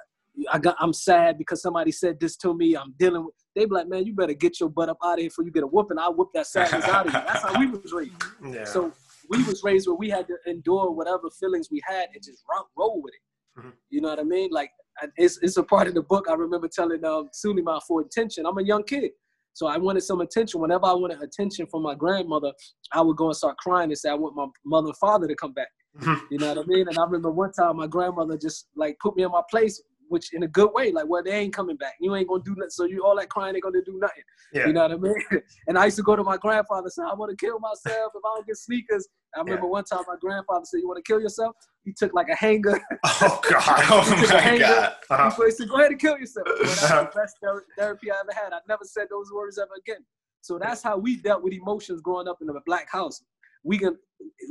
[0.52, 2.76] I got, I'm sad because somebody said this to me.
[2.76, 3.36] I'm dealing with.
[3.56, 5.52] They be like, man, you better get your butt up out of here before you
[5.52, 5.98] get a whooping.
[5.98, 7.20] I whoop that sadness out of you.
[7.20, 8.12] That's how we was raised.
[8.46, 8.65] Yeah.
[8.65, 8.91] So
[9.30, 12.68] we was raised where we had to endure whatever feelings we had and just roll,
[12.78, 13.60] roll with it.
[13.60, 13.70] Mm-hmm.
[13.91, 14.50] You know what I mean?
[14.52, 14.72] Like
[15.17, 16.25] it's, it's a part of the book.
[16.29, 18.45] I remember telling um, Suleiman for attention.
[18.45, 19.12] I'm a young kid.
[19.53, 20.60] So I wanted some attention.
[20.60, 22.51] Whenever I wanted attention from my grandmother,
[22.91, 25.36] I would go and start crying and say, I want my mother and father to
[25.36, 25.69] come back.
[26.29, 26.88] you know what I mean?
[26.89, 30.34] And I remember one time my grandmother just like put me in my place which
[30.34, 31.94] in a good way, like, well, they ain't coming back.
[32.00, 32.70] You ain't gonna do nothing.
[32.70, 34.24] So you all that crying, they gonna do nothing.
[34.54, 34.68] Yeah.
[34.68, 35.15] You know what I mean?
[35.68, 38.22] and I used to go to my grandfather, say, I want to kill myself if
[38.24, 39.08] I don't get sneakers.
[39.36, 39.72] I remember yeah.
[39.72, 41.56] one time my grandfather said, You want to kill yourself?
[41.84, 42.80] He took like a hanger.
[43.22, 43.62] Oh God!
[43.91, 44.94] Oh my God!
[45.10, 45.46] Uh-huh.
[45.46, 47.38] He said, "Go ahead and kill yourself." Well, that's the best
[47.78, 48.52] therapy I ever had.
[48.52, 50.04] I never said those words ever again.
[50.41, 53.24] So that's how we dealt with emotions growing up in a black house.
[53.63, 53.98] We can,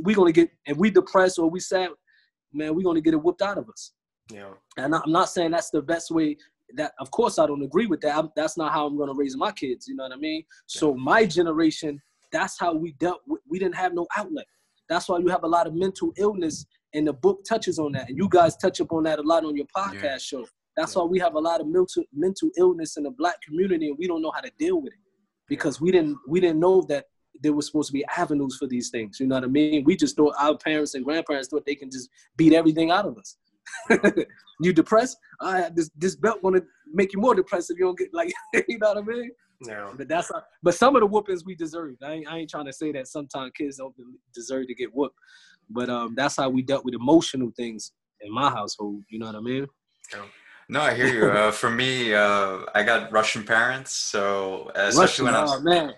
[0.02, 1.90] we gonna get if we depressed or we sad,
[2.52, 3.92] man, we gonna get it whooped out of us.
[4.30, 4.50] Yeah.
[4.76, 6.36] And I'm not saying that's the best way.
[6.76, 8.16] That of course I don't agree with that.
[8.16, 9.86] I'm, that's not how I'm going to raise my kids.
[9.86, 10.40] You know what I mean?
[10.40, 10.44] Yeah.
[10.66, 12.00] So my generation,
[12.32, 13.20] that's how we dealt.
[13.26, 14.46] With, we didn't have no outlet.
[14.88, 18.08] That's why you have a lot of mental illness, and the book touches on that.
[18.08, 20.18] And you guys touch upon that a lot on your podcast yeah.
[20.18, 20.46] show.
[20.76, 21.02] That's yeah.
[21.02, 24.06] why we have a lot of mental mental illness in the black community, and we
[24.06, 24.98] don't know how to deal with it
[25.48, 27.06] because we didn't we didn't know that
[27.42, 29.18] there was supposed to be avenues for these things.
[29.20, 29.84] You know what I mean?
[29.84, 33.18] We just thought our parents and grandparents thought they can just beat everything out of
[33.18, 33.36] us.
[34.60, 35.16] you depressed?
[35.40, 38.32] I this this belt gonna make you more depressed if you don't get like
[38.68, 39.30] you know what I mean.
[39.60, 39.94] No.
[39.96, 41.94] But that's how, but some of the whoopings we deserve.
[42.02, 43.94] I ain't, I ain't trying to say that sometimes kids don't
[44.34, 45.16] deserve to get whooped,
[45.70, 49.02] but um, that's how we dealt with emotional things in my household.
[49.08, 49.66] You know what I mean?
[50.12, 50.22] Yeah.
[50.68, 51.30] No, I hear you.
[51.34, 55.60] Uh, for me, uh, I got Russian parents, so especially Russian, when I was oh
[55.60, 55.94] man.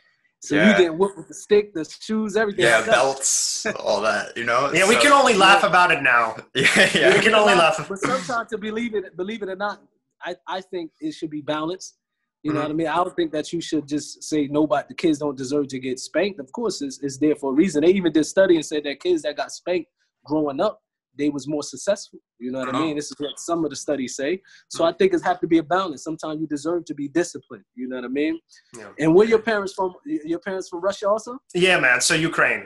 [0.47, 0.71] So Yeah.
[0.71, 2.65] you getting whooped with the stick, the shoes, everything.
[2.67, 4.71] yeah like belts, all that, you know.
[4.73, 6.37] Yeah, we can only laugh about it now.
[6.55, 7.15] yeah, yeah.
[7.15, 7.85] We can only laugh.
[7.89, 9.83] But sometimes to believe it, believe it or not,
[10.23, 11.99] I, I think it should be balanced.
[12.45, 12.63] You know Mhm.
[12.63, 12.87] what I mean?
[12.87, 15.99] I don't think that you should just say nobody, the kids don't deserve to get
[15.99, 16.39] spanked.
[16.39, 17.83] Of course, it's, it's there for a reason.
[17.83, 19.91] They even did study and said that kids that got spanked
[20.25, 20.81] growing up,
[21.19, 22.19] they was more successful.
[22.39, 22.79] You know what Uh-huh.
[22.79, 22.97] I mean?
[22.97, 24.41] This is what some of the studies say.
[24.69, 26.05] So I think it have to be a balance.
[26.05, 27.65] Sometimes you deserve to be disciplined.
[27.75, 28.39] You know what I mean?
[28.79, 28.89] Yeah.
[29.01, 29.95] And where your parents from?
[30.05, 31.39] Your parents from Russia also?
[31.55, 32.01] Yeah, man.
[32.01, 32.65] So Ukraine.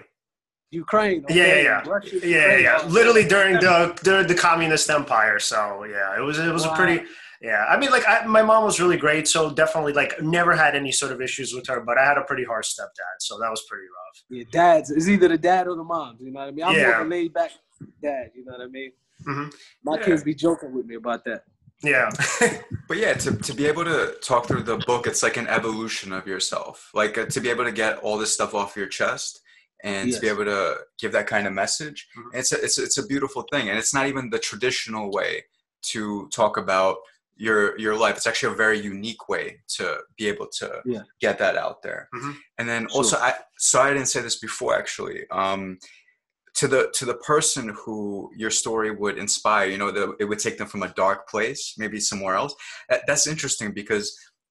[0.73, 1.25] Ukraine.
[1.29, 1.65] Yeah, okay.
[1.65, 1.89] yeah, yeah.
[1.89, 2.87] Russia, Yeah, yeah, yeah.
[2.99, 5.39] Literally during the during the communist empire.
[5.41, 6.99] So yeah, it was it was a pretty
[7.41, 7.65] yeah.
[7.69, 10.93] I mean, like I, my mom was really great, so definitely like never had any
[10.93, 11.81] sort of issues with her.
[11.81, 14.23] But I had a pretty harsh stepdad, so that was pretty rough.
[14.31, 14.91] Yeah, dads.
[14.91, 16.17] is either the dad or the mom.
[16.21, 16.65] You know what I mean?
[16.65, 17.01] I'm more Yeah.
[17.01, 17.51] of a laid back
[18.03, 18.31] dad.
[18.35, 18.93] You know what I mean?
[19.27, 19.55] Mhm.
[19.85, 20.05] My Yeah.
[20.05, 21.45] kids be joking with me about that.
[21.83, 22.11] Yeah,
[22.89, 26.13] But yeah, to, to be able to talk through the book, it's like an evolution
[26.13, 26.91] of yourself.
[26.93, 29.41] Like uh, to be able to get all this stuff off your chest
[29.83, 32.39] and to be able to give that kind of message, Mhm.
[32.39, 33.71] it's a, it's it's a beautiful thing.
[33.71, 35.45] And it's not even the traditional way
[35.93, 36.99] to talk about
[37.41, 38.17] your your life.
[38.19, 39.45] It's actually a very unique way
[39.77, 39.85] to
[40.19, 41.03] be able to Yeah.
[41.25, 42.03] get that out there.
[42.15, 42.37] Mhm.
[42.59, 42.97] And then Sure.
[42.99, 45.19] also, I so I didn't say this before actually.
[45.31, 45.79] Um,
[46.59, 50.39] to the to the person who your story would inspire, you know, that it would
[50.47, 52.55] take them from a dark place, maybe somewhere else.
[52.91, 54.07] That, that's interesting because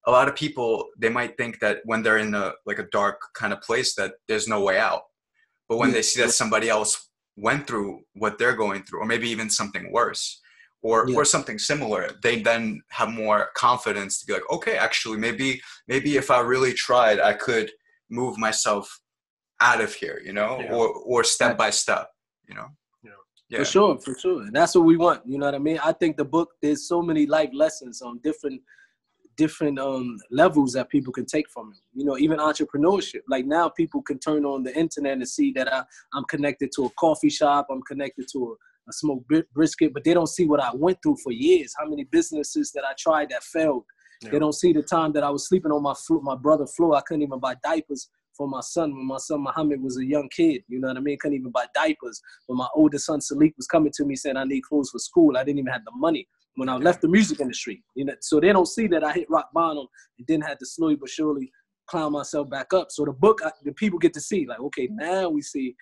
[0.06, 0.70] a lot of people
[1.02, 4.12] they might think that when they're in a like a dark kind of place that
[4.26, 5.02] there's no way out.
[5.68, 5.96] But when Yeah.
[5.96, 6.92] they see that somebody else
[7.36, 7.90] went through
[8.22, 10.40] what they're going through, or maybe even something worse,
[10.82, 11.16] or Yeah.
[11.16, 16.16] or something similar, they then have more confidence to be like, okay, actually, maybe maybe
[16.16, 17.70] if I really tried, I could
[18.08, 19.00] move myself
[19.60, 20.74] out of here, you know, Yeah.
[20.74, 22.10] or or step by step,
[22.48, 22.68] you know.
[23.52, 23.58] Yeah.
[23.58, 24.42] For sure, for sure.
[24.42, 25.26] And that's what we want.
[25.26, 25.80] You know what I mean?
[25.82, 28.62] I think the book there's so many life lessons on different
[29.36, 31.80] different um levels that people can take from it.
[31.92, 33.22] You know, even entrepreneurship.
[33.28, 35.82] Like now people can turn on the internet and see that I,
[36.14, 38.54] I'm connected to a coffee shop, I'm connected to a,
[38.90, 41.74] a smoked brisket, but they don't see what I went through for years.
[41.78, 43.84] How many businesses that I tried that failed.
[44.22, 44.30] Yeah.
[44.32, 46.94] They don't see the time that I was sleeping on my floor, my brother's floor.
[46.94, 50.28] I couldn't even buy diapers for my son when my son Muhammad was a young
[50.28, 50.62] kid.
[50.68, 51.16] You know what I mean?
[51.20, 52.20] Couldn't even buy diapers.
[52.46, 55.36] When my oldest son Salik was coming to me saying I need clothes for school,
[55.36, 57.82] I didn't even have the money when I left the music industry.
[57.94, 59.86] You know, so they don't see that I hit rock bottom
[60.18, 61.50] and then had to slowly but surely
[61.86, 62.90] climb myself back up.
[62.90, 65.74] So the book, I- the people get to see like, okay, now we see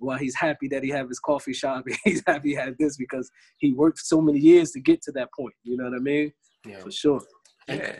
[0.00, 1.84] why he's happy that he have his coffee shop.
[2.04, 5.28] He's happy he had this because he worked so many years to get to that
[5.38, 5.54] point.
[5.62, 6.32] You know what I mean?
[6.66, 6.80] yeah.
[6.80, 7.20] For sure.
[7.68, 7.96] Yeah.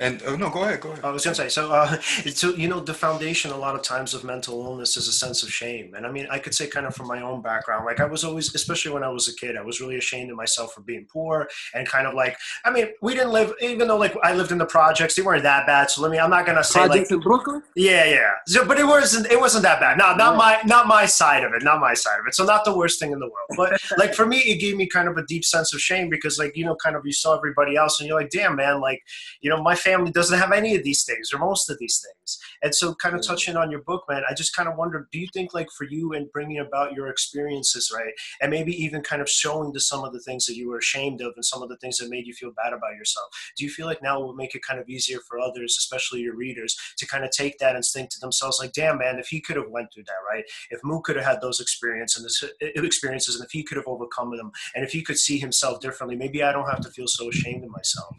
[0.00, 1.04] And oh no, go ahead, go ahead.
[1.04, 1.70] I was gonna say so.
[1.70, 5.12] Uh, so you know, the foundation a lot of times of mental illness is a
[5.12, 7.84] sense of shame, and I mean, I could say kind of from my own background.
[7.84, 10.36] Like I was always, especially when I was a kid, I was really ashamed of
[10.38, 12.36] myself for being poor and kind of like.
[12.64, 15.42] I mean, we didn't live, even though like I lived in the projects, they weren't
[15.42, 15.90] that bad.
[15.90, 17.62] So let me, I'm not gonna say like in Brooklyn?
[17.76, 18.30] Yeah, yeah.
[18.46, 19.30] So, but it wasn't.
[19.30, 19.98] It wasn't that bad.
[19.98, 20.36] No, not Yeah.
[20.38, 21.62] my, not my side of it.
[21.62, 22.34] Not my side of it.
[22.34, 23.50] So, not the worst thing in the world.
[23.54, 26.38] But like for me, it gave me kind of a deep sense of shame because,
[26.38, 29.02] like, you know, kind of you saw everybody else, and you're like, damn, man, like,
[29.42, 32.38] you know, my family doesn't have any of these things or most of these things.
[32.62, 35.18] And so, kind of touching on your book, man, I just kind of wondered, do
[35.18, 39.22] you think, like, for you and bringing about your experiences, right, and maybe even kind
[39.22, 41.68] of showing to some of the things that you were ashamed of and some of
[41.68, 43.26] the things that made you feel bad about yourself,
[43.56, 46.20] do you feel like now it will make it kind of easier for others, especially
[46.20, 49.28] your readers, to kind of take that and think to themselves, like, damn, man, if
[49.28, 50.44] he could have went through that, right?
[50.70, 53.76] If Moo could have had those experiences and this, uh, experiences, and if he could
[53.76, 56.90] have overcome them, and if he could see himself differently, maybe I don't have to
[56.90, 58.16] feel so ashamed of myself.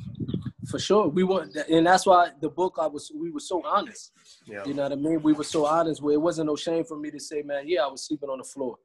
[0.69, 1.07] For sure.
[1.07, 4.11] We want and that's why the book I was we were so honest.
[4.45, 4.63] Yeah.
[4.65, 5.21] You know what I mean?
[5.21, 7.81] We were so honest where it wasn't no shame for me to say, man, yeah,
[7.81, 8.77] I was sleeping on the floor.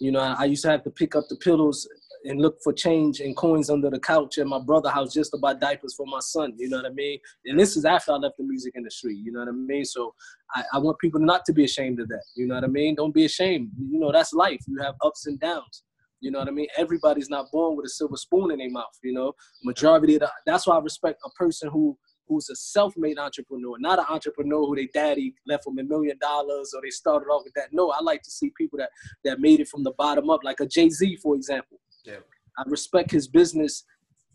[0.00, 1.86] You know, I used to have to pick up the pillows
[2.24, 5.38] and look for change and coins under the couch at my brother's house just to
[5.38, 6.54] buy diapers for my son.
[6.56, 7.18] You know what I mean?
[7.44, 9.14] And this is after I left the music industry.
[9.14, 9.84] You know what I mean?
[9.84, 10.14] So
[10.54, 12.24] I, I want people not to be ashamed of that.
[12.34, 12.94] You know what I mean?
[12.94, 13.70] Don't be ashamed.
[13.78, 14.60] You know, that's life.
[14.66, 15.84] You have ups and downs.
[16.20, 16.68] You know what I mean?
[16.76, 18.96] Everybody's not born with a silver spoon in their mouth.
[19.02, 19.32] You know,
[19.64, 21.96] majority of the, that's why I respect a person who
[22.28, 26.72] who's a self-made entrepreneur, not an entrepreneur who their daddy left them a million dollars
[26.74, 27.70] or they started off with that.
[27.72, 28.90] No, I like to see people that
[29.24, 31.80] that made it from the bottom up, like a Jay Z, for example.
[32.04, 32.18] Yeah.
[32.56, 33.84] I respect his business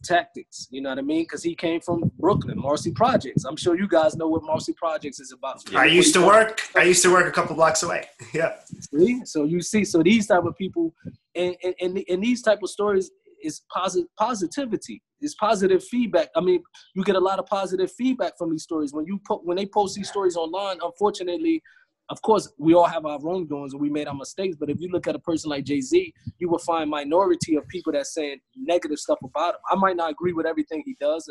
[0.03, 0.67] tactics.
[0.69, 1.23] You know what I mean?
[1.23, 3.45] Because he came from Brooklyn, Marcy Projects.
[3.45, 5.61] I'm sure you guys know what Marcy Projects is about.
[5.75, 6.61] I used to work.
[6.75, 8.05] I used to work a couple blocks away.
[8.33, 8.53] Yeah.
[8.93, 9.21] See?
[9.23, 10.93] So you see, so these type of people,
[11.35, 13.09] and and, and, and these type of stories,
[13.41, 15.01] is positive positivity.
[15.21, 16.29] It's positive feedback.
[16.35, 16.61] I mean,
[16.95, 19.65] you get a lot of positive feedback from these stories when you put when they
[19.65, 20.77] post these stories online.
[20.83, 21.61] Unfortunately,
[22.09, 24.55] of course, we all have our wrongdoings and we made our mistakes.
[24.59, 27.67] But if you look at a person like Jay Z, you will find minority of
[27.67, 29.61] people that saying negative stuff about him.
[29.71, 31.27] I might not agree with everything he does.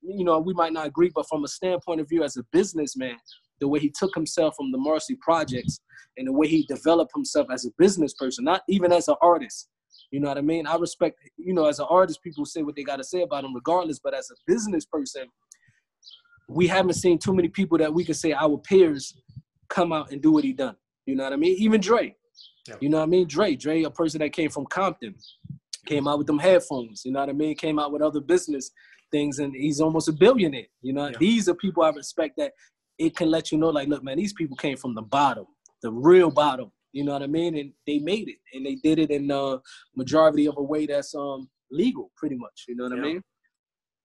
[0.00, 3.16] You know, we might not agree, but from a standpoint of view as a businessman,
[3.60, 5.80] the way he took himself from the Marcy Projects
[6.16, 9.68] and the way he developed himself as a business person, not even as an artist.
[10.10, 10.66] You know what I mean?
[10.66, 13.44] I respect, you know, as an artist, people say what they got to say about
[13.44, 15.24] him regardless, but as a business person,
[16.48, 19.14] we haven't seen too many people that we can say our peers
[19.68, 20.76] come out and do what he done.
[21.06, 21.56] You know what I mean?
[21.58, 22.14] Even Dre.
[22.68, 22.74] Yeah.
[22.80, 23.26] You know what I mean?
[23.28, 25.14] Dre, Dre, a person that came from Compton,
[25.86, 27.02] came out with them headphones.
[27.04, 27.54] You know what I mean?
[27.56, 28.70] Came out with other business
[29.12, 30.66] things, and he's almost a billionaire.
[30.82, 31.18] You know, yeah.
[31.18, 32.52] these are people I respect that
[32.98, 35.46] it can let you know, like, look, man, these people came from the bottom,
[35.82, 36.72] the real bottom.
[36.92, 37.56] You know what I mean?
[37.56, 39.58] And they made it, and they did it in uh,
[39.94, 42.64] majority of a way that's um legal, pretty much.
[42.68, 43.02] You know what yeah.
[43.02, 43.22] I mean?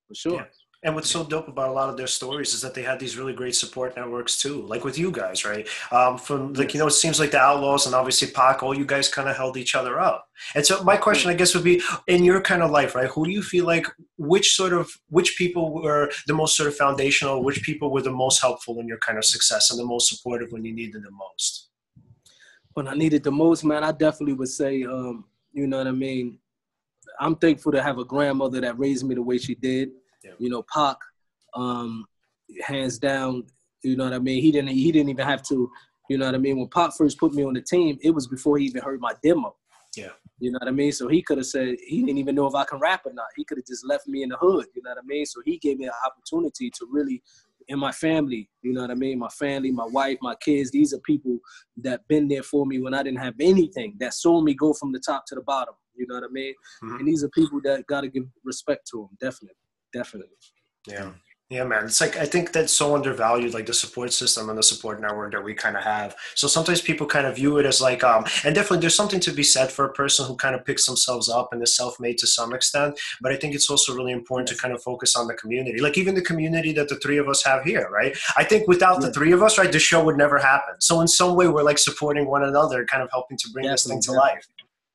[0.08, 0.48] For sure.
[0.84, 3.16] And what's so dope about a lot of their stories is that they had these
[3.16, 5.68] really great support networks too, like with you guys, right?
[5.92, 8.86] Um, from like you know, it seems like the Outlawz and obviously Pac, all you
[8.86, 10.28] guys kind of held each other up.
[10.56, 13.08] And so my question, I guess, would be in your kind of life, right?
[13.10, 13.86] Who do you feel like
[14.18, 18.12] which sort of which people were the most sort of foundational, which people were the
[18.12, 21.12] most helpful in your kind of success and the most supportive when you needed the
[21.12, 21.70] most?
[22.74, 25.92] When I needed the most, man, I definitely would say, um, you know what I
[25.92, 26.40] mean.
[27.20, 29.92] I'm thankful to have a grandmother that raised me the way she did
[30.24, 30.32] yeah.
[30.40, 30.98] You know, Pac,
[31.54, 32.06] um,
[32.64, 33.44] hands down.
[33.84, 34.42] You know what I mean?
[34.42, 34.70] He didn't.
[34.70, 35.72] He didn't even have to.
[36.10, 36.58] You know what I mean?
[36.58, 39.14] When Pac first put me on the team, it was before he even heard my
[39.24, 39.56] demo.
[39.96, 40.10] Yeah.
[40.40, 40.92] You know what I mean?
[40.92, 43.28] So he could have said he didn't even know if I can rap or not.
[43.36, 44.66] He could have just left me in the hood.
[44.76, 45.26] You know what I mean?
[45.26, 47.22] So he gave me an opportunity to really
[47.68, 49.20] in my family, you know what I mean?
[49.20, 51.38] My family, my wife, my kids, these are people
[51.78, 54.92] that been there for me when I didn't have anything, that saw me go from
[54.92, 55.76] the top to the bottom.
[55.96, 56.54] You know what I mean?
[56.84, 56.96] Mm-hmm.
[56.98, 59.56] And these are people that gotta give respect to them, definitely
[59.94, 60.38] definitely.
[60.88, 61.12] Yeah.
[61.52, 61.84] Yeah, man.
[61.84, 65.34] It's like I think that's so undervalued, like the support system and the support network
[65.34, 66.16] that we kind of have.
[66.34, 69.34] So sometimes people kind of view it as like, um, and definitely there's something to
[69.34, 72.28] be said for a person who kind of picks themselves up and is self-made to
[72.28, 72.98] some extent.
[73.20, 75.98] But I think it's also really important to kind of focus on the community, like
[75.98, 78.18] even the community that the three of us have here, right?
[78.38, 79.08] I think without yeah.
[79.08, 80.76] the three of us, right, the show would never happen.
[80.80, 83.86] So in some way, we're like supporting one another, kind of helping to bring this
[83.86, 84.48] thing to life.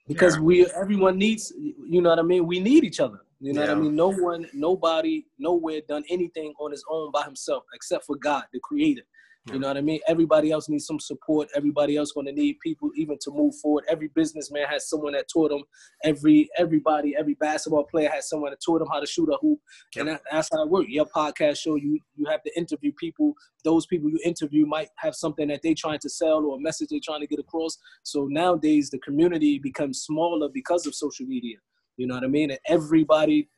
[0.08, 0.42] Because yeah.
[0.42, 2.46] we, everyone needs, you know what I mean.
[2.46, 3.68] We need each other you know yeah.
[3.68, 3.96] what I mean?
[3.96, 8.60] No one, nobody, nowhere done anything on his own by himself except for God, the
[8.60, 9.02] creator.
[9.46, 9.54] Yeah.
[9.54, 10.00] You know what I mean?
[10.08, 11.48] Everybody else needs some support.
[11.54, 13.84] Everybody else going to need people even to move forward.
[13.88, 15.62] Every businessman has someone that taught them.
[16.02, 19.60] Every everybody, every basketball player has someone that taught them how to shoot a hoop.
[19.94, 20.00] Yep.
[20.00, 20.88] And that, that's how it works.
[20.88, 23.34] Your podcast show you you have to interview people.
[23.62, 26.88] Those people you interview might have something that they're trying to sell or a message
[26.90, 27.78] they're trying to get across.
[28.02, 31.58] So nowadays the community becomes smaller because of social media.
[31.96, 32.50] You know what I mean?
[32.50, 33.48] And everybody,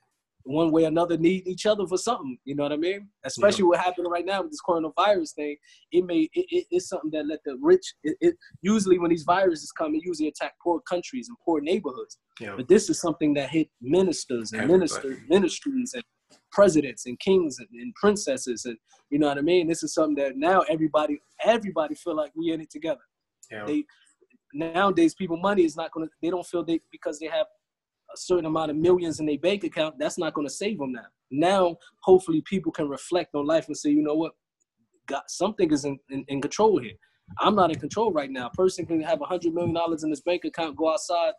[0.44, 2.38] one way or another, need each other for something.
[2.44, 3.08] You know what I mean?
[3.24, 3.68] Especially yeah.
[3.68, 5.56] what happened right now with this coronavirus thing.
[5.92, 7.94] It may it, it, it's something that let the rich.
[8.04, 12.18] It, it, usually when these viruses come, it usually attack poor countries and poor neighborhoods.
[12.40, 12.54] Yeah.
[12.56, 16.04] But this is something that hit ministers and ministers, ministries and
[16.50, 18.76] presidents and kings and, and, princesses and
[19.10, 19.66] you know what I mean.
[19.68, 23.00] This is something that now everybody everybody feel like we in it together.
[23.50, 23.64] Yeah.
[23.64, 23.84] They
[24.52, 27.46] nowadays people money is not gonna they don't feel they because they have
[28.12, 30.92] a certain amount of millions in their bank account, that's not going to save them
[30.92, 31.06] now.
[31.30, 34.32] Now, hopefully, people can reflect on life and say, you know what,
[35.06, 36.94] God, something is in, in, in control here.
[37.40, 38.46] I'm not in control right now.
[38.46, 41.32] A person can have a hundred million dollars in his bank account, go outside,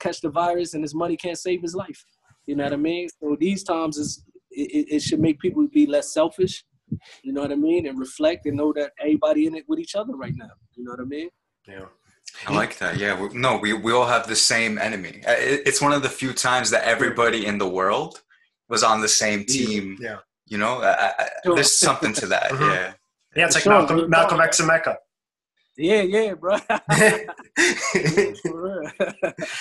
[0.00, 2.04] catch the virus, and his money can't save his life.
[2.46, 3.08] You know what I mean?
[3.20, 6.64] So these times is it, it should make people be less selfish.
[7.22, 7.86] You know what I mean?
[7.86, 10.50] And reflect and know that everybody in it with each other right now.
[10.74, 11.28] You know what I mean?
[11.68, 11.86] Yeah.
[12.46, 12.96] I like that.
[12.96, 13.20] Yeah.
[13.20, 15.22] We, no, we, we all have the same enemy.
[15.26, 18.22] Uh, it's one of the few times that everybody in the world
[18.68, 19.98] was on the same team.
[20.00, 20.18] Yeah.
[20.46, 22.50] You know, I, I, there's something to that.
[22.50, 22.64] Mm-hmm.
[22.72, 22.92] Yeah.
[23.34, 23.46] Yeah.
[23.46, 24.96] It's like Malcolm, Malcolm X and Mecca.
[25.78, 26.56] Yeah, yeah, bro.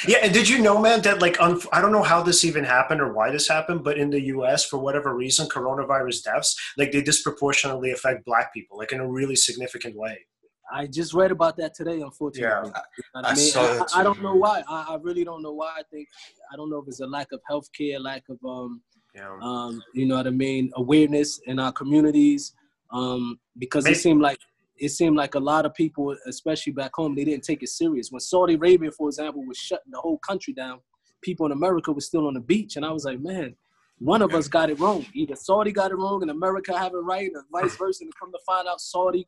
[0.08, 2.63] yeah, and did you know, man, that like un- I don't know how this even
[2.63, 6.93] happened or why this happened, but in the U.S., for whatever reason, coronavirus deaths like
[6.93, 10.26] they disproportionately affect Black people, like in a really significant way.
[10.71, 12.71] I just read about that today, unfortunately.
[12.73, 12.82] Yeah,
[13.13, 14.63] I, I, mean, I, I, don't know why.
[14.67, 15.75] I, I, really don't know why.
[15.78, 16.08] I think
[16.51, 18.81] I don't know if it's a lack of health care, lack of um,
[19.13, 19.37] yeah.
[19.42, 22.54] um, you know what I mean, awareness in our communities.
[22.92, 23.96] Um, because Maybe.
[23.96, 24.39] it seemed like
[24.77, 28.12] it seemed like a lot of people, especially back home, they didn't take it serious.
[28.12, 30.79] When Saudi Arabia, for example, was shutting the whole country down,
[31.21, 33.56] people in America were still on the beach, and I was like, man,
[34.00, 35.06] one of us got it wrong.
[35.13, 38.04] Either Saudi got it wrong and America have it right, or vice versa.
[38.04, 39.27] And come to find out, Saudi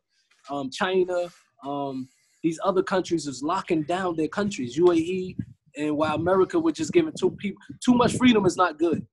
[0.50, 1.28] um, China,
[1.64, 2.08] um,
[2.42, 5.36] these other countries is locking down their countries, UAE
[5.78, 9.06] and while America was just giving too people too much freedom is not good.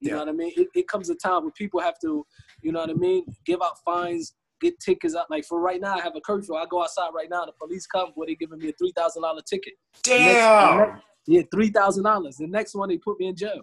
[0.00, 0.12] You yeah.
[0.12, 0.52] know what I mean?
[0.56, 2.26] It, it comes a time where people have to,
[2.62, 5.30] you know what I mean, give out fines, get tickets out.
[5.30, 6.54] Like for right now, I have a curfew.
[6.54, 9.22] I go outside right now, the police come, where they giving me a three thousand
[9.22, 9.72] dollar ticket.
[10.02, 10.78] Damn.
[10.78, 12.36] Next, next, yeah, three thousand dollars.
[12.36, 13.62] The next one, they put me in jail.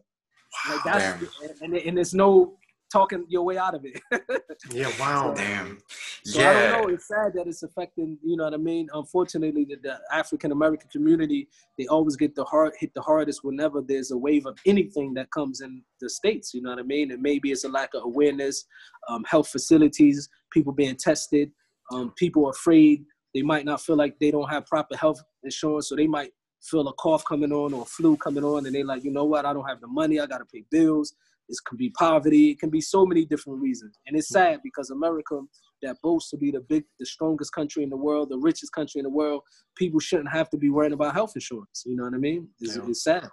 [0.68, 0.76] Wow.
[0.76, 1.24] Like that's
[1.62, 2.58] and, and, and there's no
[2.92, 4.02] talking your way out of it.
[4.72, 5.34] yeah, wow.
[5.34, 5.78] So, Damn.
[6.26, 6.50] So yeah.
[6.50, 6.94] I don't know.
[6.94, 8.90] It's sad that it's affecting, you know what I mean?
[8.94, 13.82] Unfortunately, the, the African American community, they always get the hard hit the hardest whenever
[13.82, 17.12] there's a wave of anything that comes in the states, you know what I mean?
[17.12, 18.66] And maybe it's a lack of awareness,
[19.08, 21.52] um, health facilities, people being tested,
[21.92, 25.96] um, people afraid they might not feel like they don't have proper health insurance, so
[25.96, 26.32] they might
[26.62, 29.26] feel a cough coming on or a flu coming on, and they like, you know
[29.26, 31.14] what, I don't have the money, I gotta pay bills.
[31.52, 32.52] It can be poverty.
[32.52, 33.98] It can be so many different reasons.
[34.08, 35.40] And it's sad because America,
[35.82, 39.00] that boasts to be the big, the strongest country in the world, the richest country
[39.00, 39.42] in the world,
[39.76, 41.84] people shouldn't have to be worrying about health insurance.
[41.86, 42.48] You know what I mean?
[42.60, 42.84] It's, yeah.
[42.88, 43.30] it's sad.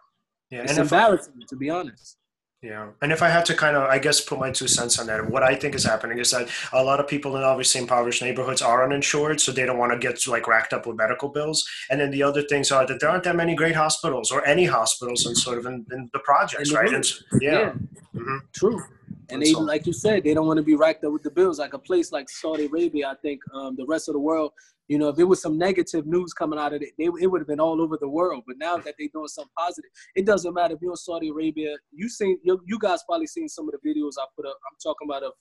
[0.50, 2.16] Yeah, it's and embarrassing I, to be honest.
[2.60, 2.88] Yeah.
[3.02, 5.30] And if I had to kind of, I guess, put my two cents on that,
[5.30, 8.62] what I think is happening is that a lot of people in obviously impoverished neighborhoods
[8.62, 11.64] are uninsured, so they don't want to get like racked up with medical bills.
[11.88, 14.64] And then the other things are that there aren't that many great hospitals or any
[14.64, 16.92] hospitals in sort of in, in the projects, in the right?
[16.92, 17.06] And,
[17.40, 17.52] yeah.
[17.52, 17.72] yeah.
[18.16, 18.38] Mm-hmm.
[18.52, 18.82] True.
[19.30, 21.58] And they, like you said, they don't want to be racked up with the bills.
[21.58, 24.52] Like a place like Saudi Arabia, I think um, the rest of the world,
[24.88, 27.40] you know, if it was some negative news coming out of it, they, it would
[27.40, 28.44] have been all over the world.
[28.46, 31.76] But now that they're doing something positive, it doesn't matter if you're in Saudi Arabia.
[31.92, 34.58] You seen, you, you guys probably seen some of the videos I put up.
[34.70, 35.32] I'm talking about of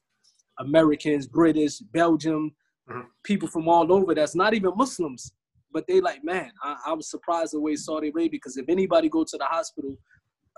[0.60, 2.54] Americans, British, Belgium,
[2.90, 3.02] mm-hmm.
[3.24, 4.14] people from all over.
[4.14, 5.32] That's not even Muslims,
[5.72, 9.08] but they like, man, I, I was surprised the way Saudi Arabia because if anybody
[9.08, 9.98] go to the hospital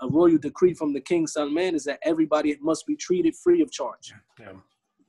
[0.02, 3.70] a royal decree from the King Salman is that everybody must be treated free of
[3.70, 4.12] charge.
[4.38, 4.52] Yeah.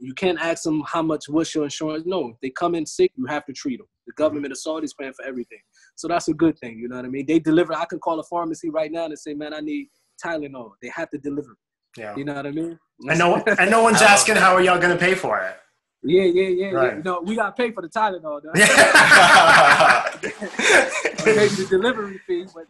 [0.01, 2.05] You can't ask them how much what's your insurance.
[2.07, 3.87] No, they come in sick, you have to treat them.
[4.07, 5.59] The government of Saudi is paying for everything,
[5.95, 6.79] so that's a good thing.
[6.79, 7.25] You know what I mean?
[7.27, 7.73] They deliver.
[7.73, 9.89] I can call a pharmacy right now and say, "Man, I need
[10.23, 11.55] Tylenol." They have to deliver.
[11.95, 12.15] Yeah.
[12.15, 12.79] You know what I mean?
[13.07, 15.55] And no, and no one's asking how are y'all going to pay for it.
[16.03, 16.93] Yeah, yeah, yeah, right.
[16.95, 17.01] yeah.
[17.03, 18.41] No, we got to pay for the Tylenol.
[18.41, 18.53] Though.
[20.23, 22.65] Maybe the delivery fee, but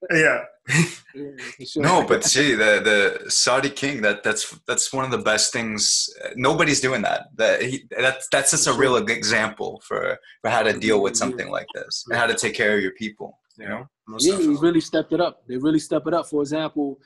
[0.10, 0.44] yeah.
[1.14, 1.82] yeah sure.
[1.82, 6.08] No, but see, the the Saudi king that that's that's one of the best things.
[6.36, 7.28] Nobody's doing that.
[7.36, 11.50] That he, that's that's just a real example for for how to deal with something
[11.50, 13.38] like this and how to take care of your people.
[13.56, 13.88] You know.
[14.08, 15.46] Most yeah, he really stepped it up.
[15.46, 16.26] They really stepped it up.
[16.26, 16.98] For example,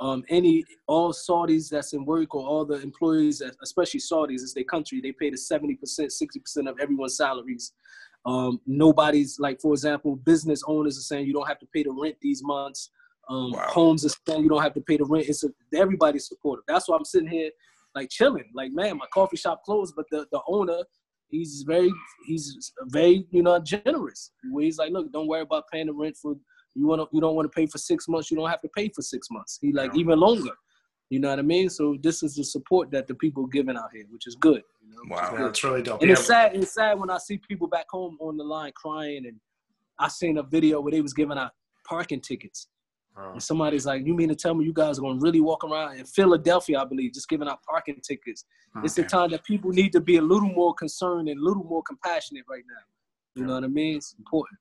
[0.00, 4.64] um, any all Saudis that's in work or all the employees, especially Saudis, it's their
[4.64, 5.00] country.
[5.00, 7.72] They pay the seventy percent, sixty percent of everyone's salaries.
[8.24, 11.90] Um, nobody's like, for example, business owners are saying you don't have to pay the
[11.90, 12.90] rent these months.
[13.28, 13.66] Um, wow.
[13.68, 15.26] Homes are saying you don't have to pay the rent.
[15.28, 16.64] It's a, everybody's supportive.
[16.68, 17.50] That's why I'm sitting here
[17.94, 18.50] like chilling.
[18.54, 20.78] Like, man, my coffee shop closed, but the the owner,
[21.28, 21.92] he's very
[22.26, 24.32] he's very you know generous.
[24.50, 26.36] Where he's like, look, don't worry about paying the rent for
[26.74, 28.30] you want to, you don't want to pay for six months.
[28.30, 29.58] You don't have to pay for six months.
[29.60, 30.52] He like even longer.
[31.12, 31.68] You know what I mean?
[31.68, 34.62] So this is the support that the people giving out here, which is good.
[34.82, 36.00] You know, wow, that's really dope.
[36.00, 36.14] And yeah.
[36.14, 36.56] it's sad.
[36.56, 39.38] It's sad when I see people back home on the line crying, and
[39.98, 41.50] I seen a video where they was giving out
[41.86, 42.68] parking tickets.
[43.14, 43.32] Oh.
[43.32, 45.98] And somebody's like, "You mean to tell me you guys are gonna really walk around
[45.98, 46.80] in Philadelphia?
[46.80, 48.46] I believe just giving out parking tickets.
[48.74, 48.86] Okay.
[48.86, 51.64] It's the time that people need to be a little more concerned and a little
[51.64, 52.84] more compassionate right now.
[53.34, 53.48] You yeah.
[53.48, 53.98] know what I mean?
[53.98, 54.58] It's important.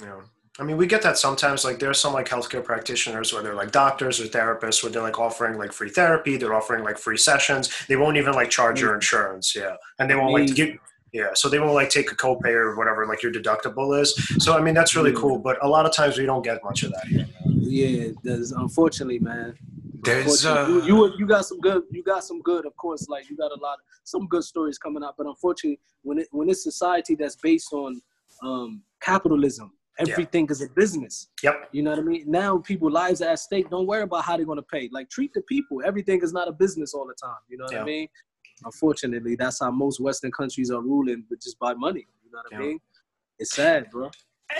[0.00, 0.20] Yeah.
[0.60, 1.64] I mean, we get that sometimes.
[1.64, 5.18] Like, there are some like healthcare practitioners, whether like doctors or therapists, where they're like
[5.18, 6.36] offering like free therapy.
[6.36, 7.70] They're offering like free sessions.
[7.86, 8.96] They won't even like charge your mm.
[8.96, 9.54] insurance.
[9.54, 10.78] Yeah, and they won't like give.
[11.12, 14.14] Yeah, so they won't like take a copay or whatever like your deductible is.
[14.38, 15.38] So I mean, that's really cool.
[15.38, 17.26] But a lot of times we don't get much of that here.
[17.46, 19.56] Yeah, there's unfortunately, man.
[20.02, 20.66] There's uh...
[20.68, 23.50] you, you you got some good you got some good of course like you got
[23.50, 27.16] a lot of some good stories coming out but unfortunately when it when it's society
[27.16, 28.00] that's based on
[28.44, 30.52] um, capitalism Everything yeah.
[30.52, 31.28] is a business.
[31.42, 31.70] Yep.
[31.72, 32.24] You know what I mean?
[32.26, 33.68] Now people lives are at stake.
[33.70, 34.88] Don't worry about how they're gonna pay.
[34.92, 35.82] Like treat the people.
[35.84, 37.38] Everything is not a business all the time.
[37.48, 37.82] You know what yeah.
[37.82, 38.08] I mean?
[38.64, 42.06] Unfortunately, that's how most Western countries are ruling, but just by money.
[42.24, 42.58] You know what yeah.
[42.58, 42.78] I mean?
[43.38, 44.10] It's sad, bro.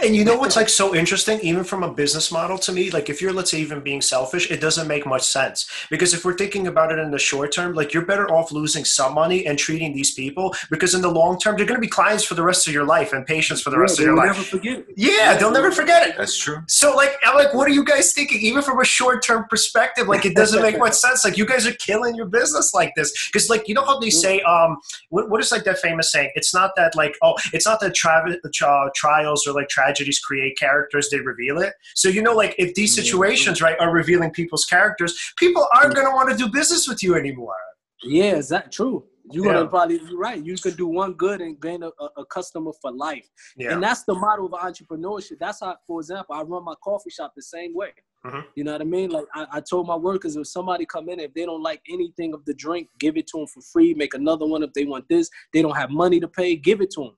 [0.03, 3.09] And you know what's like so interesting, even from a business model to me, like
[3.09, 5.69] if you're, let's say, even being selfish, it doesn't make much sense.
[5.89, 8.85] Because if we're thinking about it in the short term, like you're better off losing
[8.85, 11.89] some money and treating these people because in the long term, they're going to be
[11.89, 14.27] clients for the rest of your life and patients for the rest of your life.
[14.27, 14.89] Never forget it.
[14.95, 16.17] Yeah, yeah, they'll never forget it.
[16.19, 16.63] That's true.
[16.69, 18.41] So like, I'm like, what are you guys thinking?
[18.43, 21.25] Even from a short term perspective, like it doesn't make much sense.
[21.25, 24.11] Like you guys are killing your business like this because like you know how they
[24.11, 24.77] say, um,
[25.09, 26.31] what, what is like that famous saying?
[26.35, 30.57] It's not that like oh, it's not that tra- uh, trials or like tragedies create
[30.59, 31.73] characters, they reveal it.
[31.95, 36.07] So you know, like if these situations, right, are revealing people's characters, people aren't going
[36.07, 37.55] to want to do business with you anymore.
[38.03, 39.05] Yeah, is that true?
[39.31, 40.43] You're gonna probably you're right.
[40.43, 43.29] You could do one good and gain a, a, customer for life.
[43.57, 43.75] Yeah.
[43.75, 45.39] And that's the model of entrepreneurship.
[45.39, 47.91] That's how, for example, I run my coffee shop the same way.
[48.25, 48.45] Mhm.
[48.55, 49.11] You know what I mean?
[49.11, 52.33] Like I, I told my workers, if somebody come in, if they don't like anything
[52.35, 53.93] of the drink, give it to them for free.
[53.95, 55.29] Make another one if they want this.
[55.53, 57.17] They don't have money to pay, give it to them.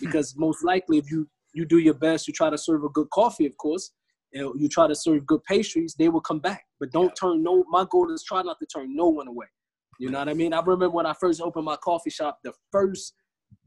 [0.00, 3.10] Because most likely, if you you do your best, you try to serve a good
[3.10, 3.92] coffee, of course.
[4.34, 6.64] You, try to serve good pastries, they will come back.
[6.80, 7.64] But don't turn no.
[7.68, 9.46] My goal is try not to turn no one away.
[10.00, 10.54] You know what I mean?
[10.54, 13.12] I remember when I first opened my coffee shop, the first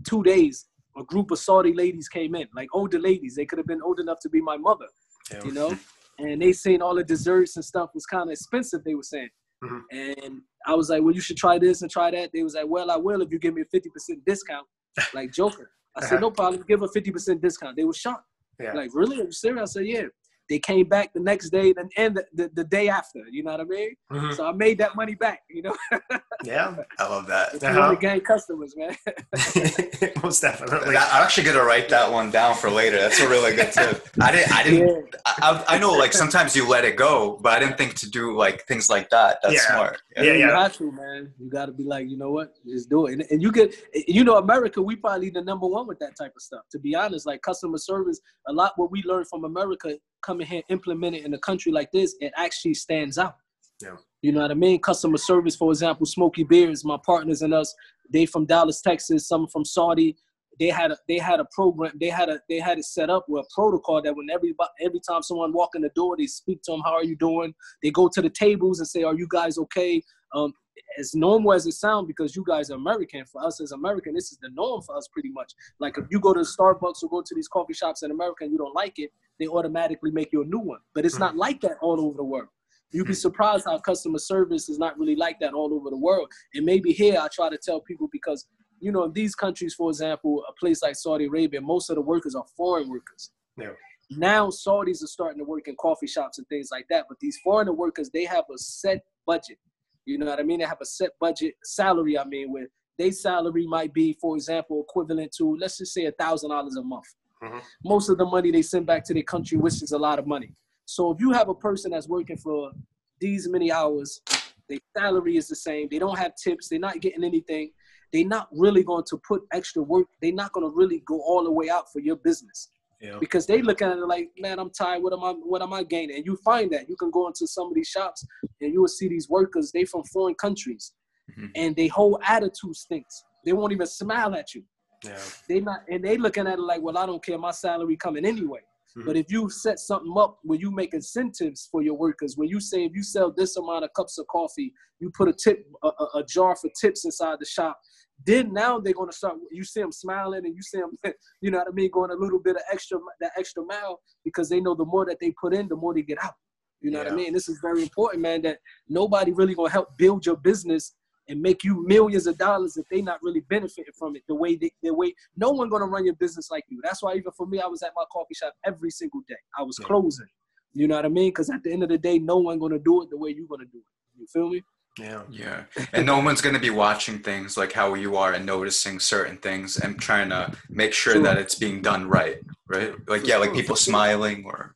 [0.07, 0.65] two days,
[0.97, 3.35] a group of Saudi ladies came in, like older ladies.
[3.35, 4.87] They could have been old enough to be my mother,
[5.31, 5.43] Yeah.
[5.45, 5.77] you know?
[6.17, 9.29] And they saying all the desserts and stuff was kind of expensive, they were saying.
[9.63, 9.81] Mhm.
[9.91, 12.31] And I was like, well, you should try this and try that.
[12.33, 14.65] They was like, well, I will if you give me a 50% discount,
[15.13, 15.71] like Joker.
[15.97, 17.75] I said, no problem, give a 50% discount.
[17.77, 18.25] They were shocked.
[18.59, 18.73] Yeah.
[18.73, 19.19] Like, really?
[19.21, 19.71] Are you serious?
[19.75, 20.03] I said, yeah.
[20.47, 23.51] They came back the next day and, and the, the, the day after, you know
[23.53, 23.95] what I mean?
[24.11, 24.35] Mhm.
[24.35, 25.75] So I made that money back, you know?
[26.43, 26.75] Yeah.
[26.99, 27.55] I love that.
[27.55, 27.73] If Uh-huh.
[27.73, 28.95] you want to gain customers, man.
[30.23, 30.95] Most definitely.
[30.95, 32.97] I'm actually gonna write that one down for later.
[32.97, 34.07] That's a really good tip.
[34.21, 34.51] I didn't.
[34.53, 34.87] I didn't.
[34.87, 35.21] yeah.
[35.25, 38.35] I, I know, like sometimes you let it go, but I didn't think to do
[38.37, 39.39] like things like that.
[39.41, 39.73] That's Yeah.
[39.75, 40.01] smart.
[40.15, 40.63] Yeah, You yeah.
[40.63, 41.33] have to, man.
[41.39, 42.53] You got to be like, you know what?
[42.65, 43.13] Just do it.
[43.13, 43.75] And, and you get,
[44.07, 46.61] you know, America, we probably the number one with that type of stuff.
[46.71, 50.61] To be honest, like customer service, a lot what we learned from America, coming here,
[50.69, 53.35] implement it in a country like this, it actually stands out.
[53.81, 53.95] Yeah.
[54.21, 54.81] You know what I mean?
[54.81, 57.75] Customer service, for example, Smokey Beards, my partners and us,
[58.11, 60.15] they from Dallas, Texas, some from Saudi.
[60.59, 61.91] They had a they had a program.
[61.99, 65.01] They had a they had it set up with a protocol that when every every
[65.07, 66.81] time someone walk in the door, they speak to them.
[66.81, 67.53] How are you doing?
[67.83, 70.01] They go to the tables and say, "Are you guys okay?"
[70.33, 70.53] Um,
[70.99, 73.25] as normal as it sounds, because you guys are American.
[73.25, 75.53] For us as American, this is the norm for us, pretty much.
[75.79, 78.51] Like if you go to Starbucks or go to these coffee shops in America and
[78.51, 80.79] you don't like it, they automatically make you a new one.
[80.93, 82.47] But it's not like that all over the world.
[82.91, 86.31] You'd be surprised how customer service is not really like that all over the world.
[86.53, 88.47] And maybe here I try to tell people because
[88.79, 92.01] you know in these countries, for example, a place like Saudi Arabia, most of the
[92.01, 93.31] workers are foreign workers.
[93.57, 93.71] Yeah.
[94.11, 97.05] Now Saudis are starting to work in coffee shops and things like that.
[97.09, 99.57] But these foreigner workers, they have a set budget.
[100.05, 100.59] You know what I mean?
[100.59, 102.17] They have a set budget salary.
[102.17, 102.67] I mean, where
[102.99, 106.83] their salary might be, for example, equivalent to let's just say a thousand dollars a
[106.83, 107.07] month.
[107.41, 107.61] Mhm.
[107.83, 110.27] Most of the money they send back to their country, which is a lot of
[110.27, 110.53] money.
[110.85, 112.71] So if you have a person that's working for
[113.19, 114.21] these many hours,
[114.69, 115.87] their salary is the same.
[115.89, 116.69] They don't have tips.
[116.69, 117.71] They're not getting anything.
[118.15, 120.07] They're not really going to put extra work.
[120.21, 122.69] They're not going to really go all the way out for your business
[123.01, 123.17] Yeah.
[123.19, 125.03] because they look at it like, man, I'm tired.
[125.03, 125.31] What am I?
[125.33, 126.15] What am I gaining?
[126.15, 128.25] And you find that you can go into some of these shops
[128.61, 129.71] and you will see these workers.
[129.73, 130.93] They from foreign countries,
[131.37, 131.51] Mhm.
[131.55, 133.15] and they whole attitude stinks.
[133.43, 134.63] They won't even smile at you.
[135.03, 135.19] Yeah.
[135.49, 137.37] They not, and they looking at it like, well, I don't care.
[137.37, 138.61] My salary coming anyway.
[138.97, 139.05] Mhm.
[139.07, 142.61] But if you set something up where you make incentives for your workers, where you
[142.61, 145.87] say if you sell this amount of cups of coffee, you put a tip, a,
[146.03, 147.77] a, a jar for tips inside the shop.
[148.23, 149.37] Then now they're gonna start.
[149.51, 150.91] You see them smiling, and you see them,
[151.41, 154.49] you know what I mean, going a little bit of extra, that extra mile, because
[154.49, 156.33] they know the more that they put in, the more they get out.
[156.81, 157.33] You know what I mean?
[157.33, 158.41] This is very important, man.
[158.43, 160.93] That nobody really gonna help build your business
[161.27, 164.55] and make you millions of dollars if they not really benefiting from it the way
[164.55, 166.79] they, the way no one gonna run your business like you.
[166.83, 169.35] That's why even for me, I was at my coffee shop every single day.
[169.57, 169.87] I was Yeah.
[169.87, 170.27] closing.
[170.73, 171.29] You know what I mean?
[171.29, 173.47] Because at the end of the day, no one gonna do it the way you
[173.47, 174.19] gonna do it.
[174.19, 174.61] You feel me?
[174.99, 175.23] Yeah.
[175.29, 179.37] Yeah, and no one's gonna be watching things like how you are and noticing certain
[179.37, 181.23] things and trying to make sure Sure.
[181.23, 182.37] that it's being done right,
[182.67, 182.93] right?
[183.07, 184.73] Like yeah, like people smiling or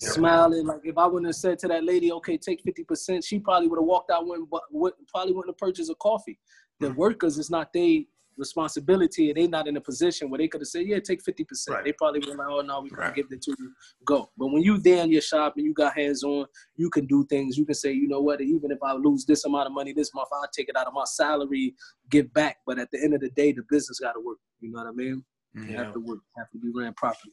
[0.00, 0.10] Yeah.
[0.10, 0.66] Smiling.
[0.66, 3.68] Like if I wouldn't have said to that lady, okay, take fifty percent, she probably
[3.68, 6.38] would have walked out and but would, probably wouldn't have purchased a coffee.
[6.80, 6.96] The Mhm.
[6.96, 8.00] workers, it's not their
[8.36, 11.44] responsibility, and they not in a position where they could have said, yeah, take fifty
[11.44, 11.76] percent.
[11.76, 11.84] Right.
[11.84, 13.14] They probably would like, oh no, we can't Right.
[13.14, 13.72] give it to you.
[14.04, 14.30] Go.
[14.36, 17.24] But when you there in your shop and you got hands on, you can do
[17.26, 17.56] things.
[17.58, 20.12] You can say, you know what, even if I lose this amount of money this
[20.14, 21.74] month, I'll take it out of my salary,
[22.10, 22.58] give back.
[22.66, 24.38] But at the end of the day, the business got to work.
[24.60, 25.24] You know what I mean?
[25.56, 25.70] Mhm.
[25.70, 25.84] Yeah.
[25.84, 26.20] Have to work.
[26.36, 27.32] Have to be ran properly.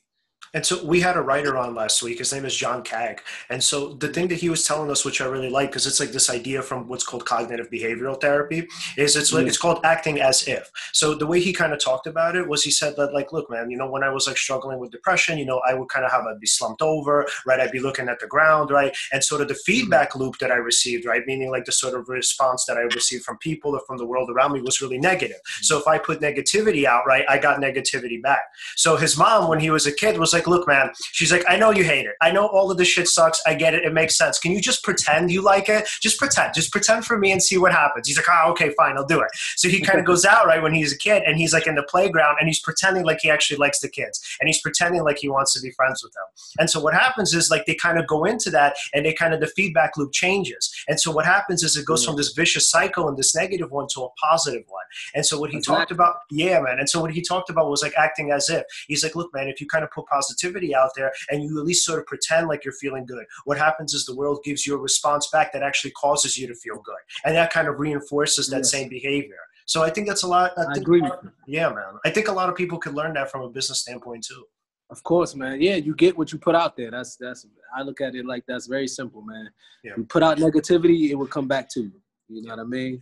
[0.53, 2.19] And so we had a writer on last week.
[2.19, 3.21] His name is John Cag.
[3.49, 5.99] And so the thing that he was telling us, which I really like, because it's
[5.99, 8.67] like this idea from what's called cognitive behavioral therapy,
[8.97, 9.49] is it's like Yeah.
[9.49, 10.69] it's called acting as if.
[10.91, 13.49] So the way he kind of talked about it was he said that like, look,
[13.49, 16.05] man, you know, when I was like struggling with depression, you know, I would kind
[16.05, 17.59] of have I'd be slumped over, right?
[17.59, 18.95] I'd be looking at the ground, right?
[19.13, 19.71] And sort of the mm-hmm.
[19.71, 23.23] feedback loop that I received, right, meaning like the sort of response that I received
[23.23, 25.37] from people or from the world around me was really negative.
[25.37, 25.63] Mm-hmm.
[25.63, 28.43] So if I put negativity out, right, I got negativity back.
[28.75, 30.89] So his mom, when he was a kid, was like, like, look, man.
[31.11, 32.15] She's like, I know you hate it.
[32.21, 33.41] I know all of this shit sucks.
[33.45, 33.83] I get it.
[33.83, 34.39] It makes sense.
[34.39, 35.87] Can you just pretend you like it?
[36.01, 36.53] Just pretend.
[36.53, 38.07] Just pretend for me and see what happens.
[38.07, 39.29] He's like, oh, okay, fine, I'll do it.
[39.55, 41.75] So he kind of goes out right when he's a kid, and he's like in
[41.75, 45.17] the playground, and he's pretending like he actually likes the kids, and he's pretending like
[45.19, 46.23] he wants to be friends with them.
[46.59, 49.33] And so what happens is like they kind of go into that, and they kind
[49.33, 50.73] of the feedback loop changes.
[50.87, 53.87] And so what happens is it goes from this vicious cycle and this negative one
[53.93, 54.85] to a positive one.
[55.15, 55.77] And so what he Exactly.
[55.81, 56.79] talked about, yeah, man.
[56.79, 59.47] And so what he talked about was like acting as if he's like, look, man,
[59.47, 62.47] if you kind of put positivity out there and you at least sort of pretend
[62.47, 65.63] like you're feeling good, what happens is the world gives you a response back that
[65.63, 68.71] actually causes you to feel good, and that kind of reinforces that Yes.
[68.71, 69.41] same behavior.
[69.65, 70.51] So I think that's a lot.
[70.57, 71.93] I, I agree lot- Yeah, man.
[72.05, 74.43] I think a lot of people could learn that from a business standpoint too.
[74.89, 75.61] Of course, man.
[75.61, 76.91] Yeah, you get what you put out there.
[76.91, 77.41] That's that's.
[77.77, 79.49] I look at it like that's very simple, man.
[79.85, 79.93] Yeah.
[79.97, 81.93] You put out negativity, it will come back to you.
[82.27, 83.01] You know what I mean?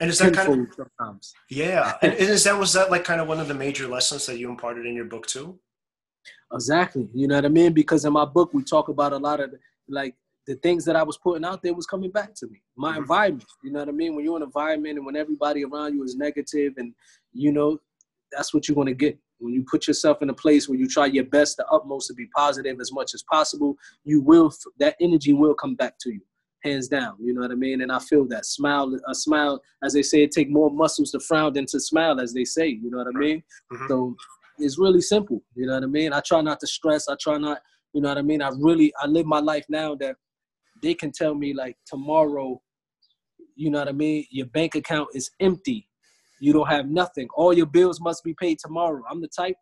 [0.00, 1.24] And is that kind of sometimes.
[1.50, 1.96] yeah?
[2.02, 4.48] And is that was that like kind of one of the major lessons that you
[4.48, 5.58] imparted in your book too?
[6.52, 7.08] Exactly.
[7.14, 7.72] You know what I mean?
[7.72, 9.54] Because in my book, we talk about a lot of
[9.88, 10.14] like
[10.46, 12.62] the things that I was putting out there was coming back to me.
[12.76, 12.98] My Mhm.
[12.98, 13.48] environment.
[13.62, 14.14] You know what I mean?
[14.14, 16.94] When you're in an environment and when everybody around you is negative, and
[17.32, 17.78] you know,
[18.32, 19.18] that's what you're gonna get.
[19.38, 22.14] When you put yourself in a place where you try your best, the utmost to
[22.14, 24.52] be positive as much as possible, you will.
[24.78, 26.20] That energy will come back to you,
[26.64, 27.16] hands down.
[27.20, 27.80] You know what I mean?
[27.82, 28.98] And I feel that smile.
[29.08, 32.32] A smile, as they say, it take more muscles to frown than to smile, as
[32.34, 32.68] they say.
[32.68, 33.42] You know what I mean?
[33.72, 33.88] Mhm.
[33.88, 34.16] So
[34.60, 35.42] it's really simple.
[35.54, 36.12] You know what I mean?
[36.12, 37.08] I try not to stress.
[37.08, 37.60] I try not,
[37.92, 38.42] you know what I mean?
[38.42, 40.16] I really, I live my life now that
[40.82, 42.60] they can tell me like tomorrow,
[43.56, 44.26] you know what I mean?
[44.30, 45.88] Your bank account is empty.
[46.40, 47.28] You don't have nothing.
[47.34, 49.02] All your bills must be paid tomorrow.
[49.10, 49.56] I'm the type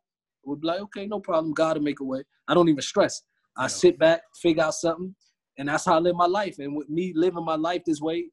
[0.44, 1.52] would be like, okay, no problem.
[1.52, 2.22] God will make a way.
[2.46, 3.22] I don't even stress.
[3.56, 3.68] I Yeah.
[3.68, 5.14] sit back, figure out something,
[5.58, 6.58] and that's how I live my life.
[6.58, 8.30] And with me living my life this way,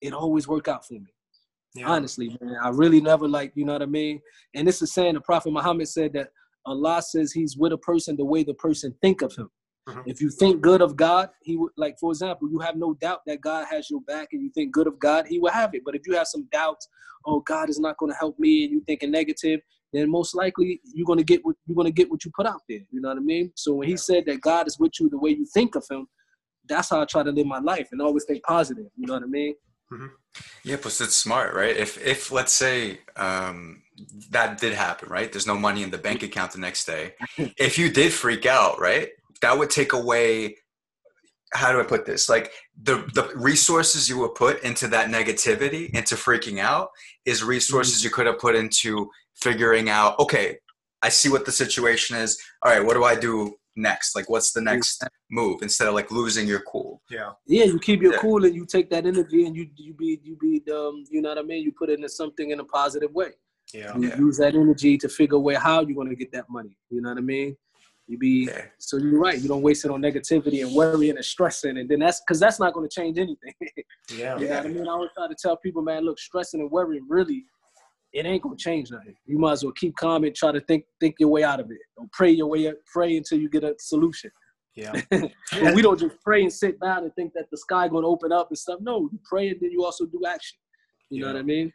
[0.00, 1.14] it always work out for me
[1.74, 1.88] Yeah.
[1.88, 2.56] honestly, man.
[2.62, 4.20] I really never like, you know what I mean?
[4.54, 6.28] And this is saying the Prophet Muhammad said that
[6.66, 9.50] Allah says he's with a person the way the person think of him.
[9.88, 10.04] Mhm.
[10.06, 13.20] If you think good of God, he would like, for example, you have no doubt
[13.26, 15.82] that God has your back and you think good of God, he will have it.
[15.84, 16.88] But if you have some doubts,
[17.26, 19.60] oh, God is not gonna help me, and you thinking negative,
[19.92, 22.80] then most likely you're gonna get what you're gonna get what you put out there.
[22.90, 23.52] You know what I mean?
[23.56, 26.06] So when he said that God is with you the way you think of him,
[26.66, 28.86] that's how I try to live my life and always think positive.
[28.96, 29.54] You know what I mean?
[30.64, 31.76] Yeah, plus it's smart, right?
[31.76, 33.82] If if let's say um,
[34.30, 35.30] that did happen, right?
[35.30, 37.14] There's no money in the bank account the next day.
[37.58, 39.10] If you did freak out, right?
[39.42, 40.56] That would take away.
[41.52, 42.28] How do I put this?
[42.28, 42.50] Like
[42.82, 46.88] the the resources you would put into that negativity, into freaking out,
[47.24, 50.18] is resources you could have put into figuring out.
[50.18, 50.58] Okay,
[51.02, 52.38] I see what the situation is.
[52.62, 54.14] All right, what do I do next?
[54.14, 55.62] Like, what's the next move?
[55.62, 57.02] Instead of like losing your cool.
[57.10, 57.32] Yeah.
[57.46, 58.20] Yeah, you keep your Yeah.
[58.20, 61.30] cool and you take that energy and you you be you be um you know
[61.30, 61.62] what I mean.
[61.62, 63.30] You put it into something in a positive way.
[63.72, 63.96] Yeah.
[63.96, 64.18] You Yeah.
[64.18, 66.76] use that energy to figure away how you're gonna get that money.
[66.90, 67.56] You know what I mean?
[68.06, 68.66] You be Yeah.
[68.78, 69.40] so you're right.
[69.40, 72.60] You don't waste it on negativity and worrying and stressing, and then that's because that's
[72.60, 73.54] not gonna change anything.
[74.14, 74.38] Yeah.
[74.38, 74.86] you know what I mean?
[74.86, 77.46] I always try to tell people, man, look, stressing and worrying really.
[78.14, 79.16] It ain't gonna change nothing.
[79.26, 81.70] You might as well keep calm and try to think think your way out of
[81.70, 81.78] it.
[81.98, 84.30] Don't pray your way pray until you get a solution.
[84.76, 85.00] Yeah.
[85.74, 88.48] We don't just pray and sit down and think that the sky gonna open up
[88.50, 88.78] and stuff.
[88.80, 90.56] No, you pray and then you also do action.
[91.10, 91.72] You know what I mean?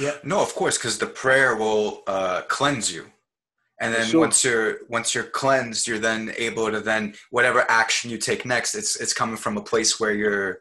[0.00, 0.16] Yeah.
[0.24, 3.06] No, of course, because the prayer will uh, cleanse you,
[3.78, 4.20] and then sure.
[4.20, 8.74] once you're once you're cleansed, you're then able to then whatever action you take next,
[8.74, 10.60] it's it's coming from a place where your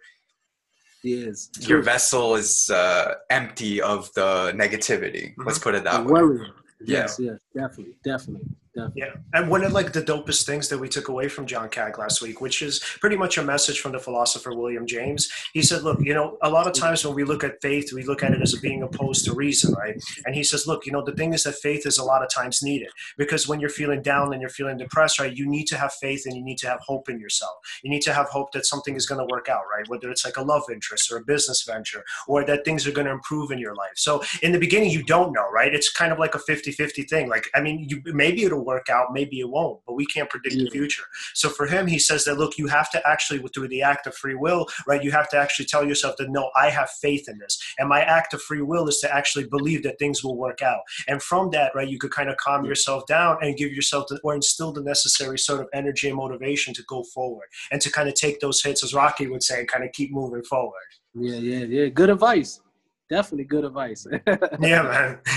[1.03, 1.49] Yes.
[1.59, 5.33] your vessel is uh, empty of the negativity.
[5.37, 6.11] Let's put it that way.
[6.11, 6.51] worrying.
[6.85, 6.99] Yeah.
[7.01, 9.01] Yes, yes, definitely, definitely, definitely.
[9.01, 11.97] Yeah, and one of like the dopest things that we took away from John Cag
[11.97, 15.29] last week, which is pretty much a message from the philosopher William James.
[15.53, 18.03] He said, "Look, you know, a lot of times when we look at faith, we
[18.03, 19.95] look at it as being opposed to reason, right?"
[20.25, 22.29] And he says, "Look, you know, the thing is that faith is a lot of
[22.29, 25.77] times needed because when you're feeling down and you're feeling depressed, right, you need to
[25.77, 27.53] have faith and you need to have hope in yourself.
[27.83, 29.87] You need to have hope that something is going to work out, right?
[29.87, 33.07] Whether it's like a love interest or a business venture or that things are going
[33.07, 33.93] to improve in your life.
[33.95, 35.73] So in the beginning, you don't know, right?
[35.73, 37.29] It's kind of like a 50-50 thing.
[37.29, 40.55] Like, I mean, you maybe it'll work out, maybe it won't, but we can't predict
[40.55, 41.03] the future.
[41.33, 44.15] So for him, he says that look, you have to actually, through the act of
[44.15, 45.03] free will, right?
[45.03, 48.01] You have to actually tell yourself that no, I have faith in this, and my
[48.01, 50.81] act of free will is to actually believe that things will work out.
[51.07, 54.19] And from that, right, you could kind of calm yourself down and give yourself the,
[54.23, 58.07] or instill the necessary sort of energy and motivation to go forward and to kind
[58.07, 60.73] of take those hits, as Rocky would say, and kind of keep moving forward.
[61.15, 61.87] Yeah, yeah, yeah.
[61.89, 62.62] Good advice.
[63.09, 64.05] Definitely good advice.
[64.61, 65.19] Yeah, man.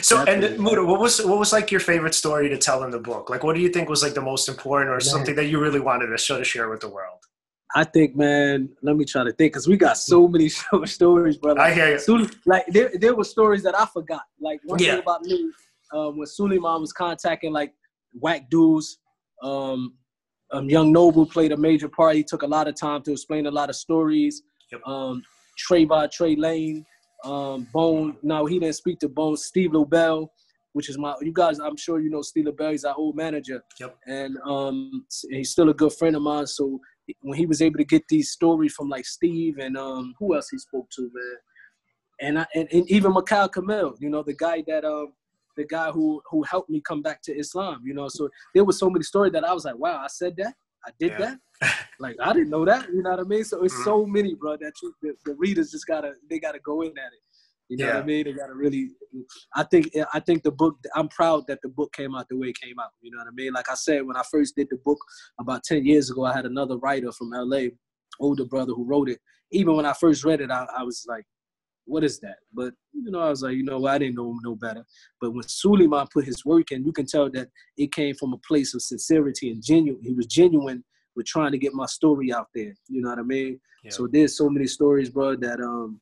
[0.00, 2.98] So, and Muta, what was what was like your favorite story to tell in the
[2.98, 3.28] book?
[3.28, 5.80] Like, what do you think was like the most important, or something that you really
[5.80, 7.18] wanted to show to share with the world?
[7.74, 8.70] I think, man.
[8.82, 11.60] Let me try to think, cause we got so many short stories, brother.
[11.60, 11.98] I hear you.
[11.98, 14.22] Sul- like there, there were stories that I forgot.
[14.40, 14.92] Like one Yeah.
[14.92, 15.50] thing about me,
[15.92, 17.72] um, when Suleiman was contacting like
[18.14, 18.98] whack dudes,
[19.42, 19.94] Um,
[20.52, 22.14] um, Young Noble played a major part.
[22.16, 24.42] He took a lot of time to explain a lot of stories.
[24.70, 24.80] Yep.
[24.86, 25.22] Um,
[25.68, 26.84] Trayvon Trey Lane,
[27.24, 28.16] um, Bone.
[28.22, 29.36] Now he didn't speak to Bone.
[29.36, 30.28] Steve Lobel,
[30.72, 31.14] which is my.
[31.20, 32.72] You guys, I'm sure you know Steve Lobel.
[32.72, 33.62] He's our old manager.
[33.80, 33.96] Yep.
[34.06, 36.46] And um, he's still a good friend of mine.
[36.46, 36.80] So
[37.20, 40.48] when he was able to get these stories from like Steve and um, who else
[40.50, 41.36] he spoke to, man,
[42.20, 45.12] and I, and, and even Mikhail Kamel, you know, the guy that um
[45.56, 48.08] the guy who who helped me come back to Islam, you know.
[48.08, 50.54] So there was so many stories that I was like, wow, I said that,
[50.86, 51.18] I did Yeah.
[51.18, 51.38] that.
[52.00, 53.44] like I didn't know that, you know what I mean?
[53.44, 53.84] So it's Mhm.
[53.84, 57.12] so many, bro, that you, the, the readers just gotta they gotta go in at
[57.12, 57.22] it.
[57.68, 58.24] You know what I mean?
[58.24, 58.90] They gotta really.
[59.54, 60.76] I think I think the book.
[60.94, 62.90] I'm proud that the book came out the way it came out.
[63.00, 63.52] You know what I mean?
[63.52, 64.98] Like I said, when I first did the book
[65.38, 67.68] about ten years ago, I had another writer from LA,
[68.20, 69.20] older brother who wrote it.
[69.52, 71.24] Even when I first read it, I, I was like,
[71.84, 74.56] "What is that?" But you know, I was like, you know, I didn't know no
[74.56, 74.84] better.
[75.20, 78.38] But when Suleiman put his work in, you can tell that it came from a
[78.38, 80.02] place of sincerity and genuine.
[80.02, 80.84] He was genuine
[81.16, 82.74] with trying to get my story out there.
[82.88, 83.60] You know what I mean?
[83.84, 83.90] Yeah.
[83.90, 86.00] So there's so many stories, bro, that um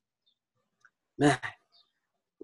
[1.18, 1.38] man,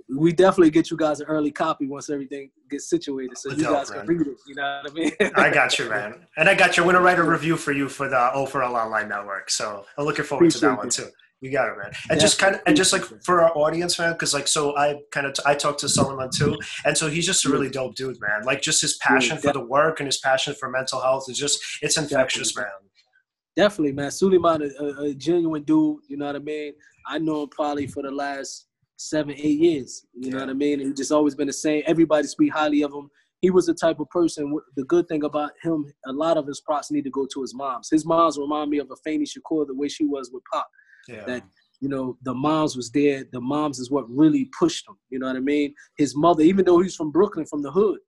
[0.09, 3.73] we definitely get you guys an early copy once everything gets situated so you Dope,
[3.73, 4.01] guys man.
[4.01, 4.37] can read it.
[4.47, 5.13] You know what I mean?
[5.37, 6.27] I got you, man.
[6.37, 6.83] And I got you.
[6.83, 9.51] I'm gonna write a review for you for the O4L Online Network.
[9.51, 11.17] So I'm looking forward to that Appreciate one too.
[11.43, 11.93] You got it, man.
[12.11, 15.01] And just kind of, and just like for our audience, man, because like, so I
[15.13, 18.17] kind of, I talked to Solomon too, and so he's just a really dope dude,
[18.21, 18.45] man.
[18.45, 21.61] Like, just his passion for the work and his passion for mental health is just,
[21.83, 22.67] it's infectious, man.
[23.55, 24.11] Definitely, man.
[24.11, 26.01] Suleiman, a, a, genuine dude.
[26.09, 26.75] You know what I mean?
[27.07, 28.67] I know him probably for the last
[28.97, 30.07] seven, eight years.
[30.15, 30.81] You know what I mean?
[30.81, 31.83] And he's just always been the same.
[31.87, 33.09] Everybody speak highly of him.
[33.41, 34.59] He was the type of person.
[34.77, 37.55] The good thing about him, a lot of his props need to go to his
[37.55, 37.89] moms.
[37.91, 40.69] His moms remind me of Afeni Shakur, the way she was with Pop.
[41.09, 41.25] Yeah.
[41.27, 41.43] That
[41.81, 43.25] you know, the moms was there.
[43.33, 44.97] The moms is what really pushed him.
[45.11, 45.75] You know what I mean?
[45.99, 47.99] His mother, even though he's from Brooklyn, from the hood,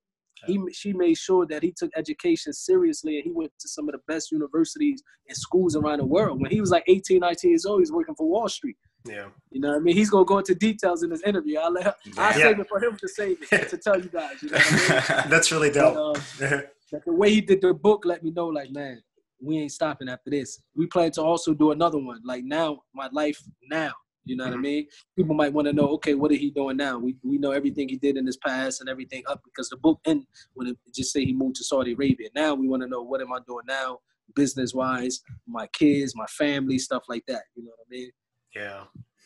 [0.47, 3.93] he she made sure that he took education seriously and he went to some of
[3.93, 6.41] the best universities and schools around the world.
[6.41, 8.77] When he was like 18, 19 years old, he's working for Wall Street.
[9.05, 9.27] yeah.
[9.51, 9.95] You know what I mean?
[9.97, 11.59] He's gonna go into details in this interview.
[11.59, 11.87] I'll let
[12.17, 12.31] I Yeah.
[12.45, 14.41] save it for him to save it to tell you guys.
[14.41, 15.29] You know what I mean?
[15.29, 16.17] That's really dope.
[16.17, 16.19] uh,
[16.91, 19.01] but the way he did the book let me know, like, man,
[19.41, 20.61] we ain't stopping after this.
[20.75, 22.21] We plan to also do another one.
[22.23, 23.93] Like now, my life now.
[24.25, 24.61] You know what I Mhm.
[24.61, 24.87] mean?
[25.15, 26.99] People might want to know, okay, what is he doing now?
[26.99, 29.99] We we know everything he did in his past and everything up because the book
[30.05, 32.29] end when it just say he moved to Saudi Arabia.
[32.35, 33.99] Now we want to know what am I doing now,
[34.35, 37.43] business wise, my kids, my family, stuff like that.
[37.55, 38.11] You know what I mean?
[38.55, 38.83] Yeah.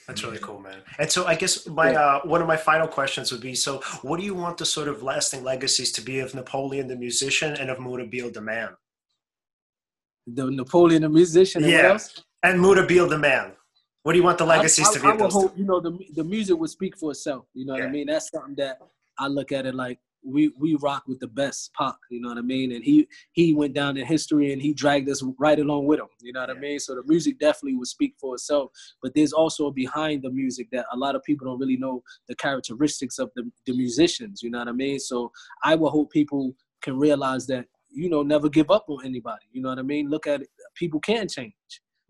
[0.07, 0.81] That's really cool, man.
[0.99, 4.19] And so I guess my uh, one of my final questions would be: So, what
[4.19, 7.69] do you want the sort of lasting legacies to be of Napoleon the musician and
[7.69, 8.75] of Muta Beale the man?
[10.27, 11.91] The Napoleon the musician and what Yeah.
[11.91, 12.23] else?
[12.43, 13.53] And Muta Beale the man.
[14.03, 15.79] What do you want the legacies I, I, to be I would hope, you know,
[15.79, 17.45] the the music would speak for itself.
[17.53, 18.07] You know what I mean?
[18.07, 18.79] That's something that
[19.17, 21.95] I look at it like we we rock with the best Pac.
[22.09, 22.71] You know what I mean?
[22.73, 26.07] And he he went down in history and he dragged us right along with him.
[26.21, 26.79] You know what I mean?
[26.79, 28.71] So the music definitely would speak for itself.
[29.01, 32.35] But there's also behind the music that a lot of people don't really know the
[32.35, 34.41] characteristics of the, the musicians.
[34.41, 34.99] You know what I mean?
[34.99, 35.31] So
[35.63, 39.45] I would hope people can realize that you know never give up on anybody.
[39.51, 40.09] You know what I mean?
[40.09, 40.47] Look at it.
[40.75, 41.53] People can change.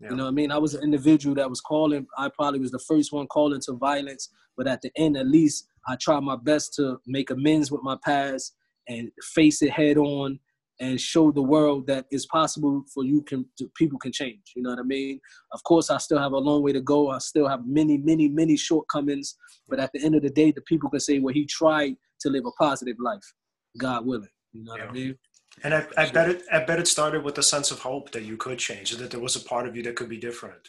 [0.00, 0.10] Yeah.
[0.10, 0.50] You know what I mean?
[0.50, 2.06] I was an individual that was calling.
[2.18, 5.66] I probably was the first one calling to violence, but at the end, at least
[5.86, 8.54] I tried my best to make amends with my past
[8.88, 10.38] and face it head on
[10.80, 14.52] and show the world that it's possible for you can to, people can change.
[14.56, 15.20] You know what I mean?
[15.52, 17.10] Of course, I still have a long way to go.
[17.10, 19.36] I still have many, many, many shortcomings.
[19.68, 22.28] But at the end of the day, the people can say, "Well, he tried to
[22.28, 23.22] live a positive life,
[23.78, 25.16] God willing." You know what I mean?
[25.62, 26.42] And I, I bet it.
[26.52, 29.20] I bet it started with a sense of hope that you could change, that there
[29.20, 30.68] was a part of you that could be different.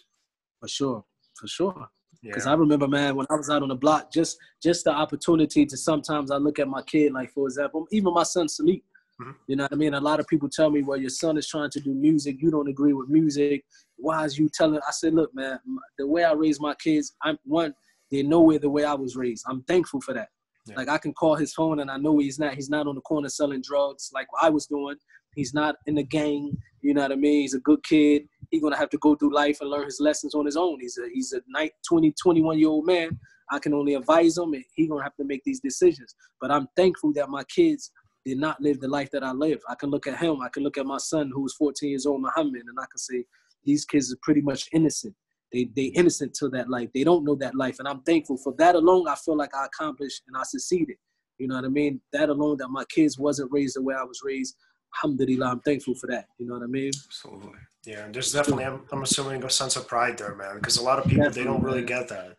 [0.59, 1.05] For sure,
[1.39, 1.89] for sure.
[2.23, 2.51] Because Yeah.
[2.51, 5.77] I remember, man, when I was out on the block, just just the opportunity to
[5.77, 8.83] sometimes I look at my kid, like for example, even my son Salik.
[9.21, 9.35] Mhm.
[9.47, 9.93] You know what I mean?
[9.93, 12.41] A lot of people tell me, well, your son is trying to do music.
[12.41, 13.63] You don't agree with music.
[13.95, 14.79] Why is you telling?
[14.87, 15.59] I said, look, man,
[15.97, 17.73] the way I raise my kids, I'm one.
[18.11, 19.45] they know nowhere the way I was raised.
[19.47, 20.29] I'm thankful for that.
[20.67, 20.75] Yeah.
[20.77, 22.55] Like I can call his phone and I know he's not.
[22.55, 24.95] He's not on the corner selling drugs like I was doing.
[25.35, 26.57] He's not in the gang.
[26.81, 27.41] You know what I mean?
[27.41, 28.23] He's a good kid.
[28.49, 30.79] He's gonna have to go through life and learn his lessons on his own.
[30.79, 33.19] He's a he's a night 20, 21 year old man.
[33.51, 36.15] I can only advise him, and he gonna have to make these decisions.
[36.41, 37.91] But I'm thankful that my kids
[38.25, 39.59] did not live the life that I live.
[39.69, 40.41] I can look at him.
[40.41, 43.23] I can look at my son, who's 14 years old, Muhammad, and I can say
[43.63, 45.13] these kids are pretty much innocent.
[45.53, 46.89] They they innocent to that life.
[46.93, 49.07] They don't know that life, and I'm thankful for that alone.
[49.07, 50.97] I feel like I accomplished and I succeeded.
[51.37, 52.01] You know what I mean?
[52.13, 54.55] That alone, that my kids wasn't raised the way I was raised.
[55.03, 56.25] Alhamdulillah, I'm thankful for that.
[56.39, 56.91] You know what I mean?
[57.05, 57.59] Absolutely.
[57.85, 58.65] Yeah, and there's definitely.
[58.65, 61.43] I'm, I'm assuming a sense of pride there, man, because a lot of people they
[61.43, 61.85] don't really man.
[61.85, 62.37] get that.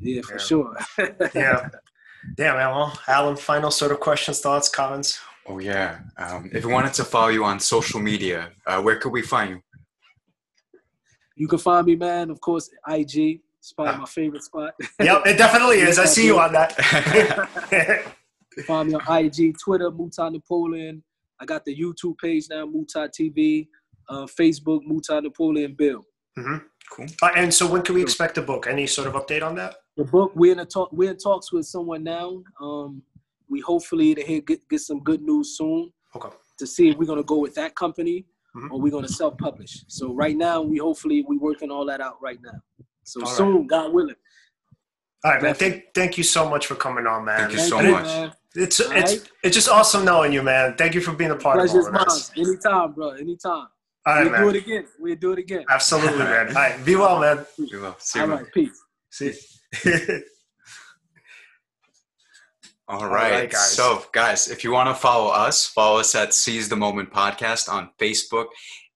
[0.00, 0.38] Yeah, for Yeah.
[0.38, 0.76] sure.
[1.34, 1.68] Yeah.
[2.38, 2.70] Yeah, man.
[2.70, 5.20] Well, Alan, final sort of questions, thoughts, comments.
[5.46, 5.98] Oh yeah.
[6.16, 9.50] Um, if we wanted to follow you on social media, uh, where could we find
[9.50, 9.60] you?
[11.36, 12.30] You can find me, man.
[12.30, 13.40] Of course, IG.
[13.58, 14.74] It's probably my favorite spot.
[15.00, 15.98] yep, it definitely is.
[16.04, 16.74] I see you on that.
[18.66, 21.02] find me on IG, Twitter, Muta Napoleon.
[21.40, 23.68] I got the YouTube page now, Muta TV.
[24.08, 26.04] Uh, Facebook, Muta Napoleon Bill.
[26.38, 26.56] Mm-hmm.
[26.92, 27.06] Cool.
[27.22, 28.66] Uh, and so, when can we expect the book?
[28.66, 29.76] Any sort of update on that?
[29.96, 30.92] The book we're in a talk.
[30.92, 32.42] We're in talks with someone now.
[32.60, 33.02] Um,
[33.48, 35.90] we hopefully to hear get get some good news soon.
[36.14, 36.28] Okay.
[36.58, 38.72] To see if we're gonna go with that company mm-hmm.
[38.72, 39.84] or we're gonna self-publish.
[39.88, 42.58] So right now, we hopefully we working all that out right now.
[43.04, 43.68] So all soon, right.
[43.68, 44.16] God willing.
[45.24, 45.54] All right, man.
[45.54, 47.38] Thank, thank you so much for coming on, man.
[47.40, 48.04] Thank you so much.
[48.04, 48.32] Man.
[48.56, 49.30] It's all it's right?
[49.42, 50.76] it's just awesome knowing you, man.
[50.76, 52.30] Thank you for being a part Pleasure's of all of this.
[52.36, 53.10] Anytime, bro.
[53.10, 53.66] Anytime.
[54.06, 54.42] All right, we'll man.
[54.42, 54.86] do it again.
[54.98, 55.64] We'll do it again.
[55.70, 56.48] Absolutely, man.
[56.48, 56.84] All right.
[56.84, 57.46] Be well, man.
[57.58, 57.96] Be well.
[57.98, 58.24] See you.
[58.24, 58.52] All right.
[58.52, 58.82] Peace.
[59.10, 59.32] See.
[62.86, 63.32] All right.
[63.32, 63.72] All right guys.
[63.72, 67.72] So, guys, if you want to follow us, follow us at Seize the Moment Podcast
[67.72, 68.46] on Facebook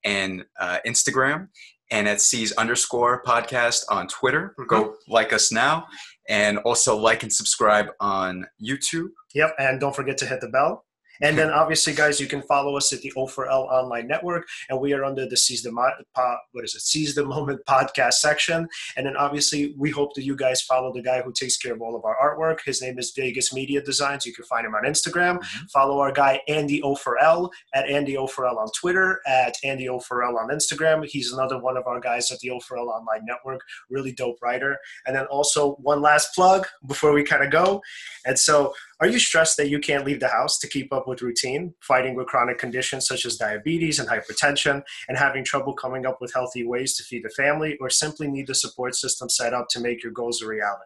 [0.04, 1.48] and uh, Instagram,
[1.90, 4.54] and at Seize underscore podcast on Twitter.
[4.58, 4.68] Mm-hmm.
[4.68, 5.86] Go like us now,
[6.28, 9.08] and also like and subscribe on YouTube.
[9.34, 10.84] Yep, and don't forget to hit the bell.
[11.20, 14.92] And then obviously, guys, you can follow us at the O4L Online Network, and we
[14.92, 16.82] are under the Seize the Mo- po- what is it?
[16.82, 18.68] Seize the Moment podcast section.
[18.96, 21.82] And then obviously, we hope that you guys follow the guy who takes care of
[21.82, 22.58] all of our artwork.
[22.64, 24.26] His name is Vegas Media Designs.
[24.26, 25.38] You can find him on Instagram.
[25.38, 25.66] Mm-hmm.
[25.66, 31.06] Follow our guy Andy O4L at Andy O4L on Twitter, at Andy O4L on Instagram.
[31.06, 33.60] He's another one of our guys at the O4L Online Network.
[33.90, 34.78] Really dope writer.
[35.06, 37.82] And then also one last plug before we kind of go.
[38.26, 41.22] And so are you stressed that you can't leave the house to keep up with
[41.22, 46.18] routine, fighting with chronic conditions such as diabetes and hypertension, and having trouble coming up
[46.20, 49.68] with healthy ways to feed the family, or simply need the support system set up
[49.70, 50.84] to make your goals a reality?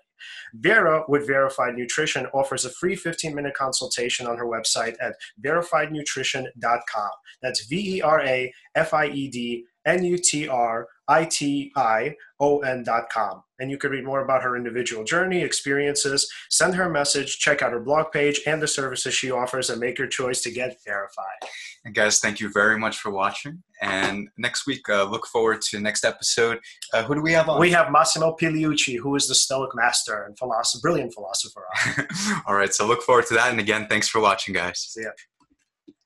[0.54, 7.10] Vera with Verified Nutrition offers a free 15 minute consultation on her website at verifiednutrition.com.
[7.42, 11.70] That's V E R A F I E D N U T R I T
[11.76, 13.42] I O N dot com.
[13.60, 17.62] And you can read more about her individual journey, experiences, send her a message, check
[17.62, 20.78] out her blog page and the services she offers, and make your choice to get
[20.84, 21.40] verified.
[21.84, 23.62] And guys, thank you very much for watching.
[23.82, 26.58] And next week, uh, look forward to next episode.
[26.94, 27.60] Uh, who do we have on?
[27.60, 31.66] We have Massimo Pigliucci, who is the Stoic master and philosopher, brilliant philosopher.
[32.46, 33.50] All right, so look forward to that.
[33.50, 34.78] And again, thanks for watching, guys.
[34.78, 35.10] See ya.